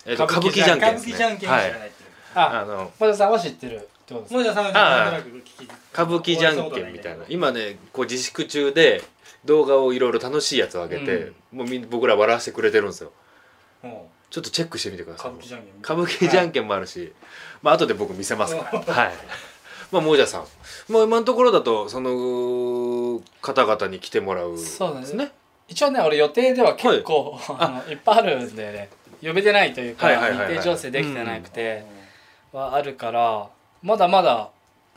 [0.06, 1.48] えっと歌歌舞伎じゃんけんです歌舞伎じゃんけん知ね。
[1.48, 1.72] はい。
[1.72, 7.24] らないってああのもじゃさんは知ってるってことですもうじゃあさんあなんとなく聞き歌舞伎じゃんけんみたいな。
[7.28, 9.02] 今ねこう自粛中で
[9.44, 13.12] 動画をいろいろ楽しいやつを上げて、もうみん僕ら笑わせてくれてるんですよ。
[13.82, 13.92] うん
[14.30, 15.30] ちょっとチェックしてみてください。
[15.30, 15.40] 歌舞
[16.06, 16.74] 伎じゃんけんも。
[16.74, 17.12] あるし、
[17.62, 18.94] まあ後で僕見せますから。
[18.94, 19.12] はい。
[19.90, 20.92] まあもじゃさん。
[20.92, 25.00] もう今のところだとその方々に来てもらうそうだね。
[25.00, 25.32] ですね。
[25.68, 28.90] 一応ね俺予定では結構、あのいっぱいあるんでね
[29.22, 30.48] 呼べてないというか、はいはいはいはい。
[30.54, 31.84] 日程調整できてなくて、
[32.52, 33.48] はあるから
[33.82, 34.50] まだまだ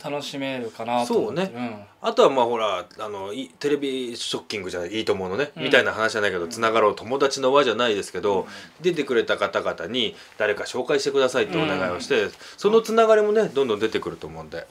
[0.03, 1.45] 楽しめるかなと思って。
[1.45, 1.55] そう
[2.01, 5.63] あとはまあほらあのいテレビショッキングじゃないいいと思うのね、うん。
[5.63, 8.47] みたいな話じゃないけどつながろう友達の輪じゃないですけど、
[8.81, 14.65] 出てくれた方々に誰か紹介してくださいってお願いをして、そのつながりもねどんどん出てくると思うんで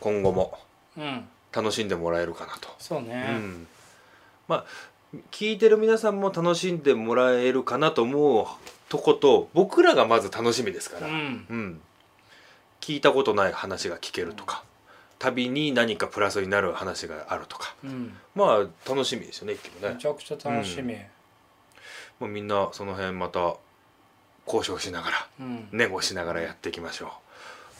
[0.00, 0.58] 今後も
[0.96, 3.66] うん、うん、楽しんでもらえるかなと、そうね、うん、
[4.46, 4.64] まあ
[5.30, 8.46] 聞いてる皆さんも楽しんでもらえるかなと思う
[8.88, 11.14] とこと僕らがまず楽しみですから、うん。
[11.14, 11.80] うん、
[12.82, 14.62] 聞いたことない話が聞けるとか、
[15.18, 19.90] 旅に何かプラスになる話があるとかうん、まあ楽しみですよね一気にね。
[19.94, 20.94] めちゃくちゃ楽しみ、
[22.18, 23.54] もうみんなその辺また
[24.46, 25.68] 交渉しながらうん。
[25.72, 27.12] ネゴしながらやっていきましょ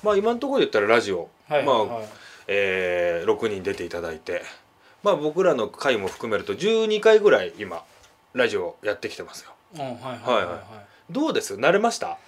[0.03, 0.07] う。
[0.07, 2.09] まあ今のところで言ったらラジオ、はいまあ、はい。
[2.47, 4.43] えー6人出ていただいて
[5.03, 7.83] まあ僕らの回も含めると12回ぐらい今
[8.35, 9.51] ラジオやってきてますよ。
[9.75, 10.45] うんはいはいはいはい。
[10.47, 10.63] は
[11.11, 11.55] どうです？
[11.57, 12.19] 慣れました？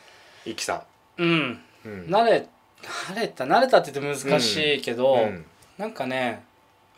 [0.45, 0.85] イキさ
[1.19, 2.49] うんん、うん、慣れ
[2.85, 5.45] 慣れた慣れたって言って難しいけど、うん。
[5.79, 6.45] なんかね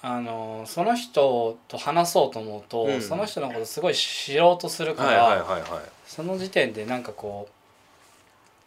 [0.02, 3.02] あのその人と話そうと思うと、うん。
[3.02, 5.82] その人のことすごい知ろうとするから、はいはいはいはい。
[6.06, 7.52] その時点でなんかこう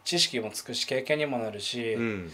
[0.04, 2.32] 知識もつくし経験にもなるし、ううん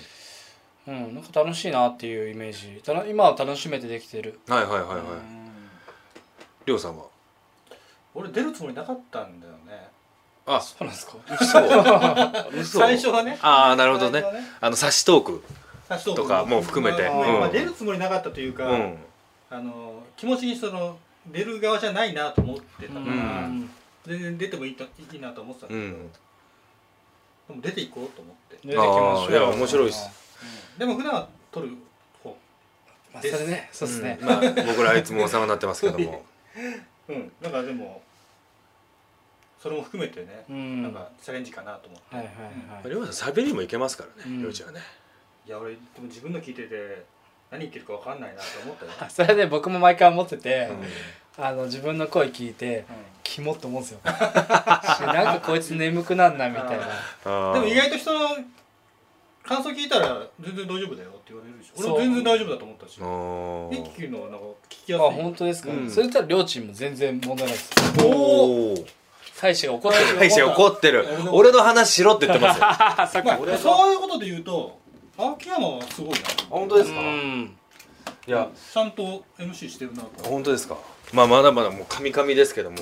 [0.88, 2.82] んなんか楽しいなっていうイメージ。
[2.84, 4.40] たの今は楽しめてできてる。
[4.48, 4.98] はいはいはいはい。
[4.98, 5.52] うん。
[6.66, 7.06] りょうさんは？
[8.18, 9.90] 俺出るつもりなかったんだよね
[10.48, 11.14] あそうなんですか。
[11.42, 11.60] 嘘。
[12.60, 12.80] 嘘。
[12.80, 13.38] 最初はね。
[13.42, 14.22] ああなるほどね。
[14.22, 15.44] 最初はあの差しトーク
[16.16, 17.10] とかも含めて。
[17.10, 18.98] まあ出るつもりなかったというか、うん。
[19.50, 23.72] あの気持ちにその出る側じゃないなと思ってたから、うん。
[24.06, 26.12] 全然出てもいいといいなと思ってたんだけど、うん。
[27.48, 29.32] でも出ていこうと思って、出てきましょう。
[29.32, 30.10] いや面白いっす。
[30.78, 31.70] でも普段は撮る
[32.24, 32.38] 方。
[33.12, 33.70] まあ、それね。
[33.72, 34.26] そうですね、ん。
[34.26, 36.24] まあ僕らいつもお世話になってますけども。
[37.10, 37.32] うん。
[37.42, 38.04] だからでも
[39.66, 40.84] それも含めてね、うん。
[40.84, 44.40] なんかチャレンジかなと思って、はいはいはい、りょうさん喋りもいけますからねうん。
[44.42, 44.82] りょうちゃんはね。
[45.48, 47.04] いや俺でも自分の聞いてて
[47.50, 48.92] 何言ってるか分かんないなと思ったよ。
[49.00, 50.70] あ それで僕も毎回思ってて、
[51.36, 52.86] あの自分の声聞いて
[53.24, 54.02] キモって思うんですよ。
[54.06, 56.80] しなんかこいつ眠くなんなみたい
[57.24, 57.54] な。
[57.54, 58.38] でも意外と人の
[59.42, 61.96] 感想聞いたら全然大丈夫だよって言われるでしょ。
[61.96, 62.92] 俺全然大丈夫だと思ったし。
[62.92, 65.22] 一気のはなんか聞きあやすい。
[65.24, 65.90] 本当ですか、うん。
[65.90, 67.72] それ言ったら両チーム全然問題ないです。
[68.04, 68.86] おお
[69.46, 70.20] 大使が怒ってる。
[70.20, 71.06] 大使怒ってる。
[71.32, 72.64] 俺の話しろって言ってますよ。
[72.68, 74.80] まあそういうことで言うと
[75.18, 76.18] 秋山はすごいな。
[76.50, 77.00] 本当ですか？
[77.00, 77.58] うん。
[78.28, 78.48] いや。
[78.74, 80.28] ちゃんと MC してるなと。
[80.28, 80.78] 本当ですか？
[81.14, 82.78] まあまだまだもうカミカミですけども。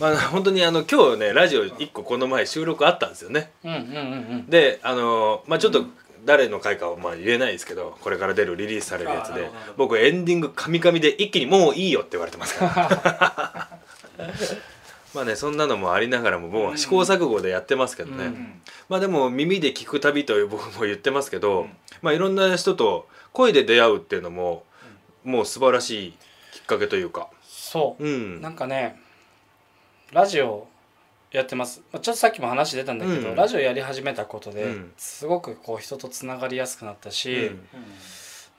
[0.00, 3.50] まあ本当にあの今日ねラジオ1個この前収録あったんですよね。
[3.62, 3.86] うんうんうんう
[4.44, 4.46] ん。
[4.48, 5.84] であのまあちょっと
[6.24, 13.68] 誰の回かはまあ言えないですけどこれから出るリリースされるやつで僕エンディングカミカミで一気にもういいよって言われてますから
[15.14, 18.62] まあねそんなのもありながらももう試行錯誤でやってますけどね、うん。
[18.88, 21.70] まあでも耳で聞く旅という僕も言ってますけど、うん。
[22.02, 24.64] まあいろんな人と声で出会うっていうのも、
[25.24, 26.12] もう素晴らしい
[26.52, 27.28] きっかけというか。
[27.42, 28.04] そう。
[28.04, 28.40] うん。
[28.40, 29.00] なんかね
[30.12, 30.68] ラジオ
[31.32, 33.36] やってます、まあ、ちょっとさっきも話出たんだけど、うん。
[33.36, 34.92] ラジオやり始めたことで、うん。
[34.96, 37.68] すごくこう人とつながりやすくなったし、うん。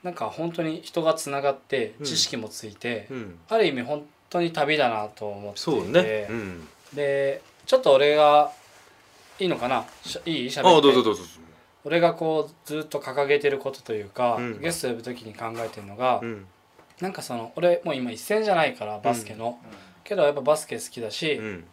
[0.03, 2.05] なんか本当に人がつながってうん。
[2.05, 3.39] 知識もついて、うん。
[3.49, 4.05] ある意味本当
[4.39, 8.51] に旅だなと思ってそうね、うん、でちょっと俺が
[9.39, 9.85] いいのかな？
[10.25, 10.51] いい？
[10.51, 10.79] しゃべあって。
[10.79, 11.23] あどうぞどうぞ。
[11.83, 14.61] 俺がこうずっと掲げてることというか、うん。
[14.61, 16.45] ゲスト呼ぶ時に考えてるのが、うん。
[16.99, 19.57] なんかその俺もう今一戦じゃないからバスケの、
[20.03, 21.63] けどやっぱバスケ好きだし、うん。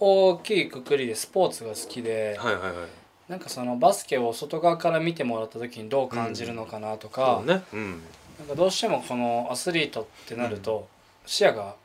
[0.00, 2.74] 大きいくくりでスポーツが好きで、はいはいはい。
[3.28, 7.62] なんかそのバスケを外側から見てもらった時にどう感じるのかなとか、そうね。
[7.72, 7.90] うん。
[8.40, 10.88] なんかどうしてもこのアスリートってなると
[11.26, 11.76] 視野が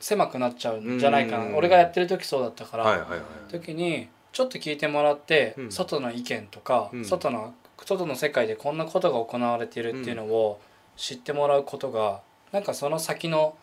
[0.00, 1.56] 狭くなっちゃうんじゃないかな、うん。
[1.56, 3.20] 俺がやってる時そうだったから、はいはいはい
[3.50, 5.72] 時にちょっと聞いてもらって、うん。
[5.72, 7.04] 外の意見とか、うん。
[7.04, 10.60] 外の外の世界でこんなことが行われているっていうのを
[10.96, 12.20] 知ってもらうことが
[12.52, 13.56] なんかその先の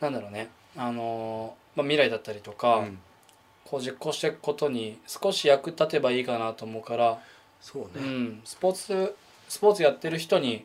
[0.00, 2.98] なんだろうね、あのーまあ、未来だったりとか、うん。
[3.64, 7.18] こう実行していくことに少し役立てばいいかなと思うから、
[7.60, 8.02] そうね。
[8.02, 9.14] うん、スポーツ
[9.46, 10.64] スポーツやってる人に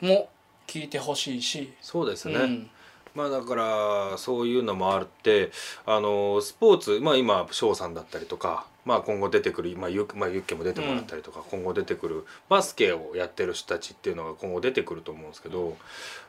[0.00, 0.28] も
[0.68, 2.70] 聞いてほしいし、そうですね、うん
[3.16, 5.50] まあだからそういうのもあって
[5.86, 15.76] あのスポーツまあ今翔さんだったりとか、まあ、今後出てくる、まあ、ゆまあ、ユッケも出てもらったりとか、今後出てくるバスケをやってる人たちっていうのが今後出てくると思うんですけど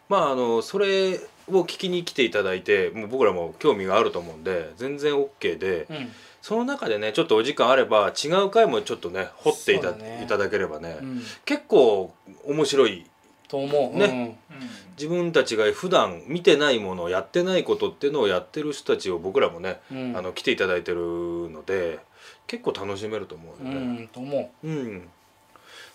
[0.07, 1.19] まああのそれ
[1.51, 6.11] を聞きに来ていただいてもう僕らも興味があると思うんで全然 OK でうん。
[6.39, 10.21] その中でねちょっとお時間あれば違う回もちょっとね掘っていた,、ね。
[10.23, 11.21] いただければね、うん。
[11.43, 12.13] 結構
[12.45, 13.05] 面白い
[13.49, 14.37] と思う、ね
[14.97, 19.97] 自分たちが普段見てないものやってないことっていうのをやってる人たちを僕らもね、うん。
[19.97, 21.99] うんあの来ていただいてるので
[22.47, 24.03] 結構楽しめると思ううよね。
[24.03, 24.67] んと思う。
[24.67, 25.09] ん。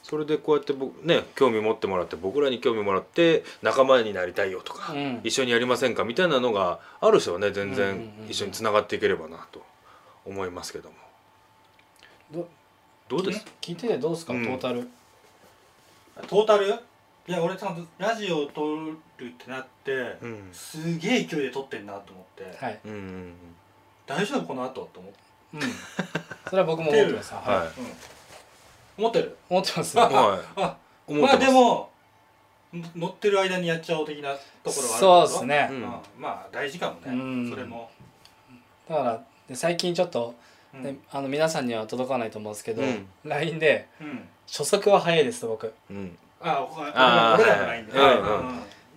[0.02, 5.20] それでこうやって僕ね興味持ってもらって僕らに興味もらって仲間になりたいよとか、うん。
[5.24, 8.10] 一緒にやりませんかみたいなのがある人はね全然。
[8.28, 9.62] 一緒につながっていければなと
[10.24, 10.96] 思いますけども。
[12.32, 12.48] ど
[13.08, 13.44] どうです？
[13.60, 14.44] 聞いててどうですか、うん。
[14.44, 14.88] トータル。
[16.26, 16.74] トータル？
[17.28, 20.48] いや俺ちゃんとラジオを撮るってなって、うん。
[20.52, 23.34] すげえ勢いで撮ってんなと思って、はい、うんうん
[24.06, 25.18] 大丈夫この後と思って、
[25.54, 25.60] うん、
[26.50, 27.56] それは僕も思ってます、うんはい。
[27.58, 27.68] はい
[28.98, 29.36] 思ってる？
[29.48, 29.96] 思ってます。
[29.96, 30.06] はい。
[30.06, 31.46] あまあ思ってます。
[31.46, 31.90] でも
[32.74, 35.76] ん乗ってる間にやっちゃおう的なところはあるそうですね、うん。
[35.76, 35.82] うん
[36.18, 37.50] まあ大事かもね、うん。
[37.50, 37.90] それも、
[38.88, 40.34] だからで最近ちょっと、
[40.74, 40.82] うん。
[40.82, 43.06] ねあの皆さんには届かないと思うんですけど、うん。
[43.24, 44.28] LINE でうん。
[44.46, 45.72] 初速は早いです僕。
[45.90, 46.92] うんあ俺ら
[47.34, 47.42] あー。
[47.42, 48.48] 俺らのラインで、はいうん。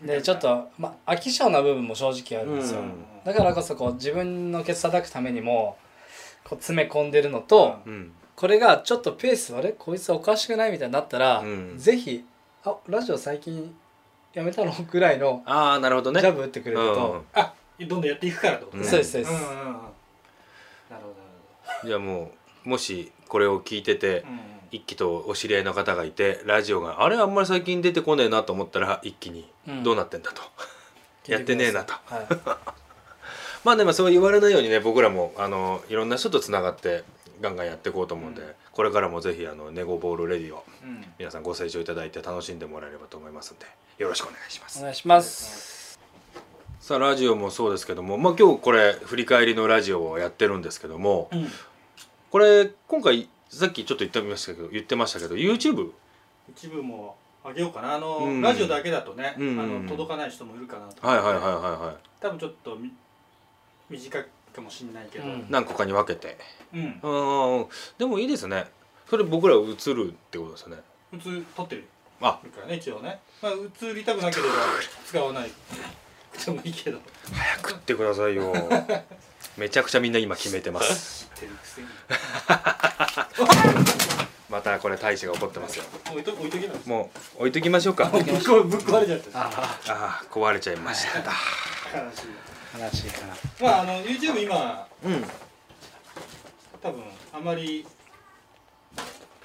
[0.02, 0.08] うん。
[0.08, 3.04] でちょっと、まあ、飽き性な部分も正直あるんですよ、うん。
[3.24, 5.78] だからこそこう自分のケツ叩くためにも
[6.44, 8.12] こう詰め込んでるのと、うん。
[8.36, 11.74] これがちょっとペースあれこいつおかしくないみたいになったら、うん。
[11.78, 12.26] ぜひ
[12.66, 13.74] 「あラジオ最近
[14.34, 16.20] やめたの?」ぐらいのああなるほどね。
[16.20, 19.56] ジャブ打ってくれると、あどんどんやっていくからとね、うんそうですそうです、うんうんうん。
[19.56, 19.74] なる
[20.92, 20.98] ほ
[21.84, 22.32] どじゃあも
[22.66, 24.26] うもしこれを聞いてて、
[24.76, 29.84] 一気とお知り合いの方がいてラジオがあれあんまり最近出てこねえなと思ったら一気にうん。
[29.84, 30.42] どうなってんだと、
[31.32, 31.94] やってねえなと。
[32.06, 32.28] はい、
[33.64, 37.04] まあでもそう言われないようにね僕らもあのいろんな人とつながって
[37.42, 38.54] ガンガンやっていこうと思うんで、うん。
[38.74, 41.06] これからもぜひあのネゴボールレディをうん。
[41.18, 43.66] 皆さんご清聴いただいて楽しんでもらえればと思いますんで
[43.98, 44.80] よろしくお願いします。
[44.80, 46.00] お願いします。
[46.82, 51.48] さあラジオもそうですけどもまあ今日これ振り返りのラジオをやってるんですけどもうん。
[52.30, 55.92] これ今回さっきちょっと言ってましたけど言ってましたけど YouTube
[56.50, 57.94] 一部もあげようかな。
[57.94, 58.42] あの、うん。
[58.42, 59.60] ラジオだけだとね、うん。
[59.60, 61.08] あの届かない人もいるかなと。
[61.08, 61.96] はいはいはいはいはい。
[62.20, 62.92] 多分ちょっとみ
[63.90, 65.46] 短いかもしれないけど、うん。
[65.50, 66.38] 何個かに分けて。
[66.74, 66.82] うん。
[66.82, 67.68] うん。
[68.00, 68.66] でもいいですね。
[69.08, 69.60] それ僕ら映
[69.94, 70.78] るってことですよね。
[71.12, 71.88] 普通撮ってる。
[72.22, 72.34] あ。
[72.34, 74.54] からね一応ね、まあ、映りたくなければ
[75.06, 75.50] 使わない。
[76.34, 77.00] くでもいいけど。
[77.32, 78.52] 早くってくださいよ
[79.58, 81.30] めちゃくちゃみんな今決めてます。
[84.50, 85.86] またこれ大使が怒ってますよ。
[86.86, 88.06] もう置いときましょうか。
[88.06, 91.20] ぶっ壊れちゃったあああ壊れちゃいました。
[91.20, 91.26] 悲
[92.12, 92.28] しい。
[92.82, 93.36] あ悲しいかな。
[93.62, 95.24] まああの YouTube 今うん。
[96.82, 97.02] 多分
[97.34, 97.86] あまり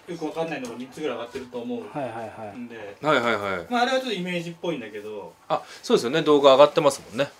[0.08, 2.58] よくわかんないのが3つぐらい上がってると思うはいはいはい。
[2.58, 3.66] んで、はいはいはい。
[3.70, 5.32] まああれはちょっとイメージっぽいんだけど。
[5.48, 6.22] あそうですよね。
[6.22, 7.30] 動画上がってますもんね。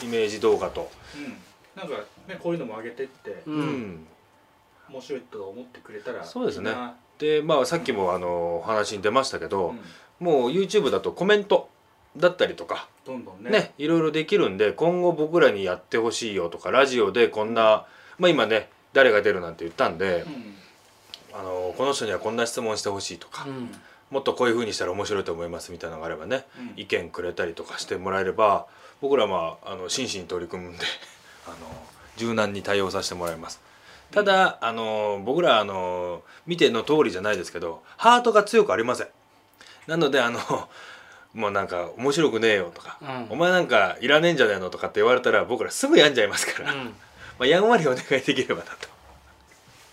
[0.00, 0.08] うん。
[0.08, 0.90] イメージ動画と。
[1.16, 1.36] うん
[1.76, 1.94] なんか
[2.28, 3.62] ねこういうのも上げてってううん。
[3.62, 4.06] ん
[4.90, 6.72] 面白いと思ってくれたらそうですね。
[7.18, 9.80] でまあさっきもあのお話に出ましたけど、うん。
[10.26, 11.68] もう YouTube だとコメント
[12.16, 13.50] だったりとかどんどんね。
[13.50, 17.86] ねいろいろできるんで今後僕らにやってほしいよとかラジオでこんな
[18.18, 20.54] まあ今ね誰が出るなんて言ったんでう、ん。
[21.38, 23.70] あのこの人にはこんな質問してほしいとか、うん。
[24.10, 26.72] もっとこういう風にしたら面白いと思いますみたいなのがあればね、うん。
[26.76, 28.66] 意見くれたりとかしてもらえれば
[29.00, 29.28] 僕らは
[29.62, 30.84] まああの真摯に取り組むんで
[31.46, 31.56] あの
[32.16, 33.60] 柔軟に対応させてもらいます。
[34.10, 39.08] ただ、あの僕らあの見ての通りじゃないですけどハートが強くありません。
[39.86, 40.40] なのであの
[41.32, 43.26] もうなんか面白くねえよとか、うん。
[43.30, 46.90] お前なんかいらねえんじゃねえのとかって言われたら僕らすぐ病んじゃいますから、ま
[47.40, 48.88] あやんわりお願いできればなと。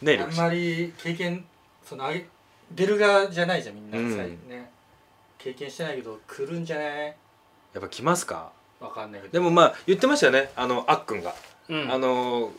[0.02, 1.46] ねえあんまり経験
[1.86, 2.26] そのあげ
[2.72, 4.72] 出る側じゃないじゃんみんな、うんさね。
[5.38, 7.06] 経験してないけど来るんじゃない？
[7.06, 7.14] や
[7.78, 8.52] っぱ来ますか？
[8.80, 9.34] わかんないけど。
[9.34, 10.52] でもまあ言ってましたよね。
[10.56, 11.34] あのあっくんが、
[11.70, 11.92] うん。
[11.92, 12.52] あの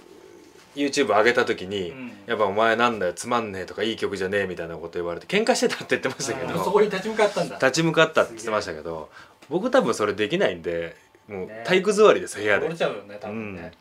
[0.75, 2.13] YouTube 上げた時に、うん。
[2.27, 7.55] やっぱお前なんだよつまんねえとかいい曲じゃねえみたいなこと言われて喧嘩してたって言ってましたけあーそどこに立ち向かったんだ。
[7.57, 9.11] 立ち向かったって言ってましたけど
[9.49, 10.97] 僕多分それできないんで
[11.29, 11.63] もうね。
[11.67, 12.67] 体育座りです部屋で。
[12.67, 13.73] 折れちゃうよね多分ね、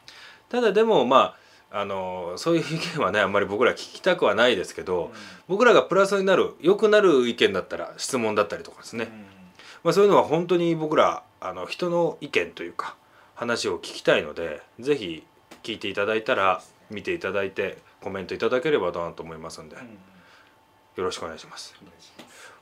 [0.49, 1.35] ただでもま
[1.71, 5.11] ああのそういう意見はねあんまり僕ら聞きたくはないですけど、
[5.49, 9.25] 僕らがプラスになる良くなる意見だったら質問だったりとかですね、うん
[9.87, 12.97] まあ、そういうのは本当に僕らあの人の意見というか
[13.35, 15.23] 話を聞きたいのでぜひ
[15.63, 19.83] 聞いていただいたら見ていただいてコメントいただければなと思いますんでうん。
[19.83, 19.89] よ
[21.05, 21.73] ろしくお願いします。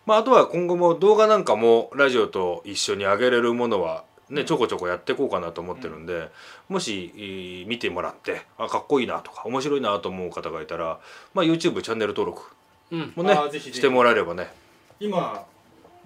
[0.06, 6.30] まあ、あとは今後も動画なんかもラジオと一緒に上げれるものはね、ちょこちょこやっていこうかなと思ってるんで、
[6.70, 11.00] もし、えー見てもらってあかっこいいなとか面白いなと思う方がいたら、
[11.34, 12.44] まあ、YouTube チャンネル登録
[12.92, 13.14] うん。
[13.16, 14.54] もねしてもらえればね。
[15.00, 15.44] 今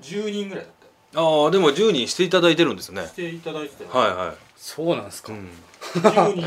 [0.02, 0.79] 10人ぐらいだ
[1.16, 3.06] ああでも10人していただいてるんですね。
[3.08, 5.50] していただいてはいはい、そうなんですか、うん、
[6.02, 6.44] 10人い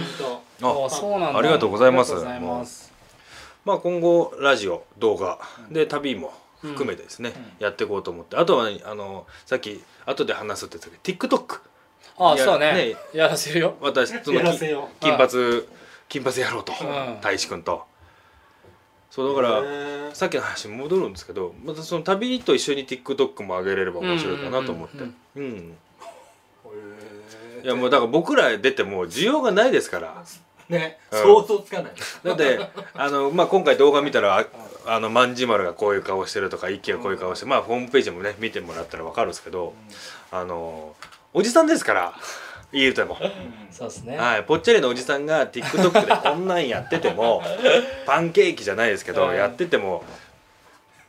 [0.60, 0.68] た。
[0.68, 1.38] ああそうなんだ。
[1.38, 2.12] ありがとうございます。
[2.12, 2.92] ありがとうございます。
[3.64, 5.40] まあ今後ラジオ動画
[5.70, 8.36] で旅も含めてですね、やっていこうと思って。
[8.36, 11.60] あとはねあのさっき後で話すって言ってたけど TikTok
[12.34, 12.72] いやあそうね。
[12.72, 12.96] ね。
[13.12, 13.76] やらせるよ。
[13.80, 14.40] 私その
[15.00, 15.62] 金髪
[16.08, 16.72] 金髪やろうと。
[16.80, 17.18] うん。
[17.20, 17.84] 大志くんと
[19.12, 25.04] そうだからさっきの話に戻るんですけどまたその旅と一緒に TikTok も上げれれば面白いかなと思って。
[25.36, 25.74] うん。
[27.62, 30.24] いやもうだから僕ら出ても需要がないですから。
[30.70, 30.96] ね。
[31.10, 31.22] うん。
[31.24, 31.92] 想像つかない。
[32.24, 34.46] だってあの、まあ、今回動画見たらあ
[34.86, 39.74] あの万事丸がこういう顔してるとか一輝がこういう顔して、まあホームページもね見てもらったら分かるんですけど
[40.30, 40.96] あの
[41.34, 42.14] おじさんですから
[42.72, 43.18] 言うても。
[43.70, 44.16] そうですね。
[44.16, 47.42] はい、ぽっちゃりのおじさんが TikTok でこんなんやってても
[48.06, 50.04] パンケーキじゃないですけど、うんやってても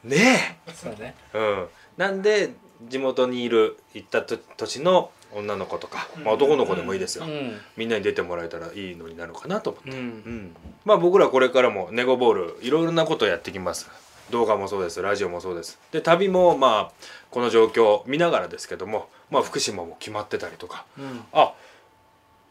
[0.03, 1.15] ねそうね。
[1.33, 2.51] え、うん、なんで
[2.81, 7.59] 地元にいる行ったと土地の女の子とか、まあ、男の子でもいいですよ、うん。
[7.75, 10.55] みんなに出てもらえたらいいのになるかなと思って、ううんん。
[10.85, 13.89] まあ僕らこれからもネゴボールいろいろなことやってきます
[14.29, 15.79] 動画もそうですラジオもそうです。
[15.91, 16.91] で旅もまあ
[17.29, 20.85] この状況を見ながらですけども、まあ、福島も決まってたりとか。
[20.97, 21.23] うん。
[21.33, 21.53] あ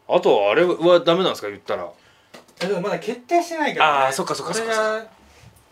[0.07, 1.89] あとあれはダメなんですか言ったら。
[2.61, 5.07] えでもまだ決定してないから、ね、あーそっかそっかそっか俺が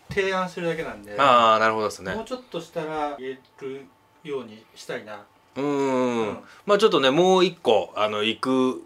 [0.09, 1.15] 提案してるだけなんで。
[1.19, 2.15] ああなるほどですね。
[2.15, 3.85] もうちょっとしたら言える
[4.23, 5.23] ようにしたいな。
[5.55, 6.37] うーんうん。
[6.65, 8.83] まあちょっとねもう一個あの行く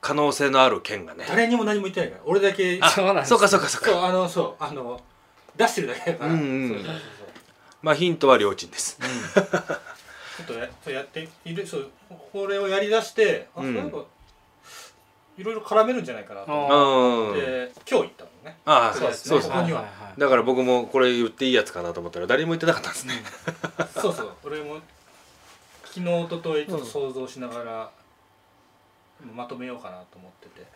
[0.00, 1.24] 可能性のある県がね。
[1.28, 2.22] 誰にも何も言ってないから。
[2.26, 2.78] 俺だけ。
[2.82, 3.90] あそうなんですそうかそうかそうか。
[3.90, 5.00] そうあのそうあの
[5.60, 6.68] 出してるだけだから、うんうん。
[6.70, 6.96] そうそうそう。
[7.82, 8.98] まあヒントは両親です。
[9.34, 11.90] そうちょっとやそうやっているそう
[12.32, 13.74] これをやりだしてあ、うん。
[13.74, 14.04] そういえば
[15.38, 18.58] いろいろ絡めるんじゃないかなとあ思って、今日行ったのね。
[18.64, 19.28] ああそうですね。
[19.28, 19.54] そうですね。
[19.54, 19.84] ここには
[20.18, 23.22] だから僕もこれ言っていいやつかなと思ったら誰も言ってなかったんですね。
[23.94, 24.32] そうそう。
[24.44, 24.80] 俺も
[25.84, 27.90] 昨日一昨日ちょっと想像しながら、
[29.34, 30.66] まとめようかなと思ってて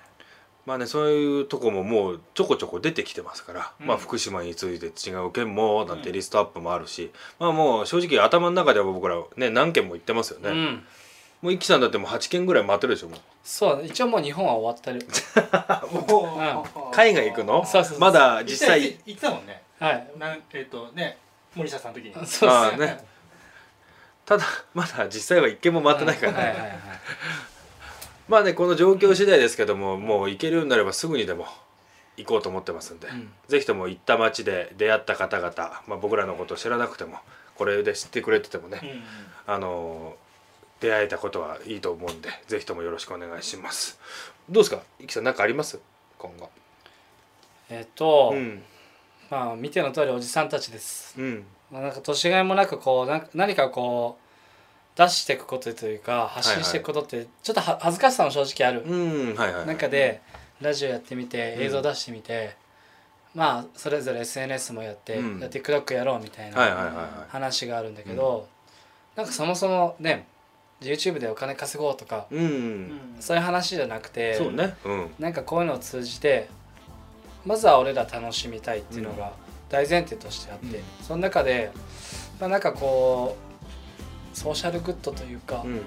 [0.67, 3.87] まあねそういうとこももうちょこちょこ出てきてますから、うん。
[3.87, 10.83] まあ福島について違う県もなんてリストアップもあるし、まあもう正直頭の中では僕らね何県も行ってますよね、うん。
[11.43, 13.19] もう一輝さんだってもう8県ぐらい回ってるでしょもう。
[13.43, 15.07] そう一応もう日本は終わってる。
[16.93, 17.67] 海外行くの？
[17.67, 18.01] そうそうそう。
[18.01, 18.83] まだ実際。
[19.05, 19.63] 行ってたもんね。
[19.79, 20.11] はい。
[20.19, 21.19] なんえっ、とね
[21.55, 22.15] 森下さんの時に。
[22.27, 23.05] そうですね。
[24.25, 26.33] ただまだ実際は一件も回ってないから。
[26.33, 26.79] ね、はいはいはい
[28.29, 31.47] まあねこの状況次第ですけどももう行けるようになればすぐにでも
[32.17, 33.31] 行こうと思ってますんで、ん。
[33.49, 35.53] ぜひとも行った街で出会った方々、
[35.87, 37.19] まあ、僕らのことを知らなくても
[37.57, 38.81] これで知ってくれててもね、
[39.47, 40.17] あの
[40.81, 43.99] 出会えたことはいいと思うんでぜひともよろしくお願いします。
[44.51, 44.83] どうですか？
[45.01, 45.79] いきさん何かあります？
[46.19, 46.51] 今後。
[47.71, 48.63] えっと、うん。
[49.31, 51.45] まあ見ての通りおじさんたちです、うん。
[51.71, 54.24] まあ、なんか年がいもなくこうな何かこう
[54.97, 58.85] 出していくことというか発信していくことってちょっとは恥ずかしさも正直ある。
[59.67, 60.21] 中で
[60.61, 61.63] ラジオやってみてうん。
[61.65, 62.57] 映像出してみて、
[63.35, 65.41] まあそれぞれ SNS もやって、うん。
[65.41, 68.47] や TikTok やろうみたいな話があるんだけど、
[69.17, 70.27] なんかそもそもね
[70.81, 74.77] YouTube でお金稼ごうとかうん、そういう話じゃなくてそうね。
[74.85, 75.11] うん。
[75.19, 76.49] なんかこういうのを通じて
[77.45, 79.33] まずは俺ら楽しみたいっていうのが
[79.69, 80.85] 大前提としてあって、うん。
[81.03, 81.73] その中で、
[82.41, 83.54] まあ、なんかこう
[84.35, 85.81] ソーシャルグッドというか、うん。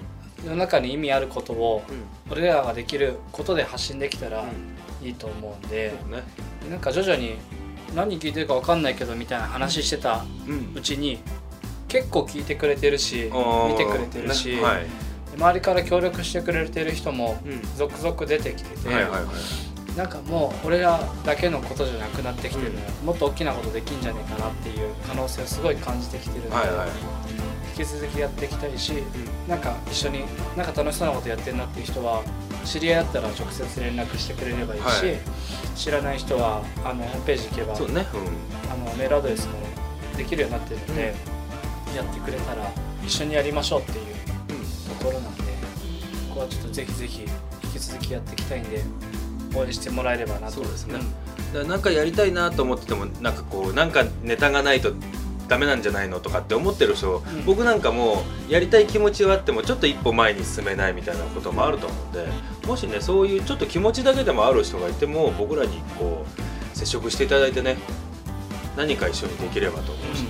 [0.44, 2.32] 世の中に意味あることをうん。
[2.32, 4.44] 俺らができることで発信できたら
[5.02, 6.22] いいと思うんで、そうね。
[6.70, 7.36] なんか徐々に
[7.94, 10.24] 何聞いてるか分かんないけどみたいな話してた
[10.74, 11.20] うちに
[11.88, 13.30] 結構聞いてくれてるし
[13.68, 14.58] 見てくれてるし、
[15.36, 17.62] 周りから協力してくれてる人もうん。
[17.76, 18.88] 続々出てきてて、
[19.96, 26.56] なんかもう俺らだけのことじゃなくなってきてるのよ、もっと大きなことできんじゃねえかなっていう可能性をすごい感じてきてるので、
[27.84, 28.92] き続きやっていきたいし、
[29.48, 30.24] なんか一緒に
[30.56, 32.22] なんか楽しそうなことやってるなっていう人は
[32.64, 35.16] 知り合いだったら直接連絡してくれればいいし、はい。
[35.76, 38.06] 知らない人はあのホームページ行けばそうね。
[38.70, 39.54] あのメールアドレスも
[40.16, 41.14] できるようになってるので、
[41.96, 42.70] やってくれたら
[43.04, 44.04] 一緒にやりましょうっていう
[44.98, 45.42] ところなんで
[46.30, 47.22] ここはちょっとぜひぜひ
[47.64, 48.82] 引き続きやっていきたいんで
[49.54, 50.54] 応援してもらえればなと。
[50.54, 50.94] そうですね。
[50.94, 51.04] だか
[51.60, 54.92] らなんかやりたいなと思っててもなんかこうなんかネタがないと
[55.48, 57.44] ダメなんじゃないのとかって思ってる人、ん。
[57.46, 62.26] 僕なんかもうやりたい気持ちはあってもちょっと一歩前に進めないみたいなこともあると思うんで
[62.66, 66.26] もしねそういうちょっと気持ちだけでもある人がいても僕らにこ
[66.74, 67.76] う接触していただいてね
[68.76, 70.24] 何か一緒にできればと思うし、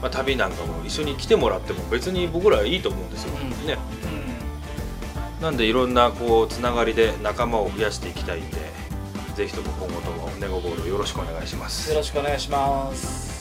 [0.00, 3.66] まあ、旅なんかも一緒に来てもらっても別に僕らはいいと思うんですよ、うん。
[3.66, 3.78] ね。
[5.40, 8.58] なんでいろんなこうつながりで仲間を増やしていきたいんで
[9.34, 11.90] ぜひとも今後ともネゴボールよろしくお願いします。
[11.90, 13.31] よろしくお願いします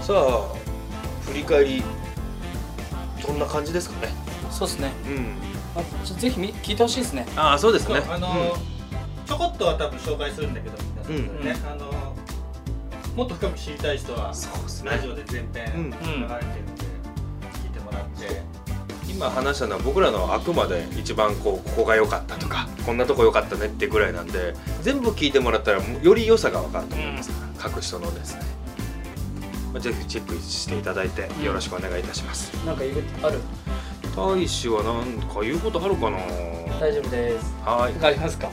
[0.00, 0.54] さあ
[1.26, 1.82] 振り返り
[3.22, 4.12] こんな感じですかね？
[4.50, 4.90] そうですね。
[5.06, 5.36] うん。
[5.80, 7.26] あちょぜひみ聞いてほしいですね。
[7.36, 8.02] ああそうですね。
[8.08, 8.56] あの、
[9.26, 11.16] ちょこっとは多分紹介するんだけど皆さん。
[11.44, 12.14] ね、うんあの
[13.14, 14.90] もっと深く知りたい人はそうですね。
[14.92, 15.90] ラジオで全編うん。
[15.90, 16.84] 流れてるんで、
[17.62, 18.42] 聞いてもらって
[19.10, 27.30] 今話したのは僕らのあくまで一番こうここが良かったとかこんなとこ良かったねってぐらいなんで全部聞いてもらったらより良さが分かると思います。
[27.30, 28.40] から、各人のですね。
[28.40, 28.57] まあ
[29.80, 32.52] ぜひチェックしていただいてよろしくお願いいたします。
[32.64, 33.38] なんか言うある？
[34.16, 36.18] 大使は何か言うことあるかな？
[36.80, 37.54] 大丈夫です。
[37.64, 38.04] はい。
[38.04, 38.50] ありますか？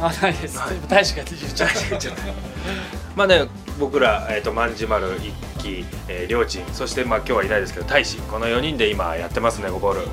[0.00, 0.58] あないです。
[0.58, 0.76] はい。
[0.88, 2.22] 大使が言っちゃった
[3.14, 3.46] まあね
[3.78, 10.08] 僕ら、えー、と万事丸一輝、えー、りょーちんそしてまあ今日はいないですけど大使この4人で今やってますねゴボール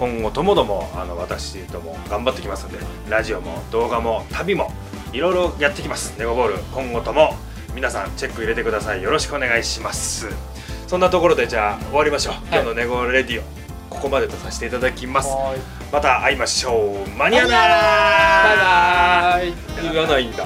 [0.00, 4.72] 今後ともどもあの私とも頑張ってきますのでラジオも動画も旅も
[5.12, 6.14] いろいろやってきます。
[6.18, 7.36] ネゴボール今後とも
[7.74, 9.02] 皆さんチェック入れてください。
[9.02, 10.28] よろしくお願いします。
[10.86, 13.44] そんなところでじゃあ終わりましょう、今日のネゴレディオ
[13.88, 15.28] ここまでとさせていただきます。
[15.92, 17.10] また会いましょう。
[17.10, 17.54] マニアなバ
[18.54, 20.44] イバーイ言わないんだ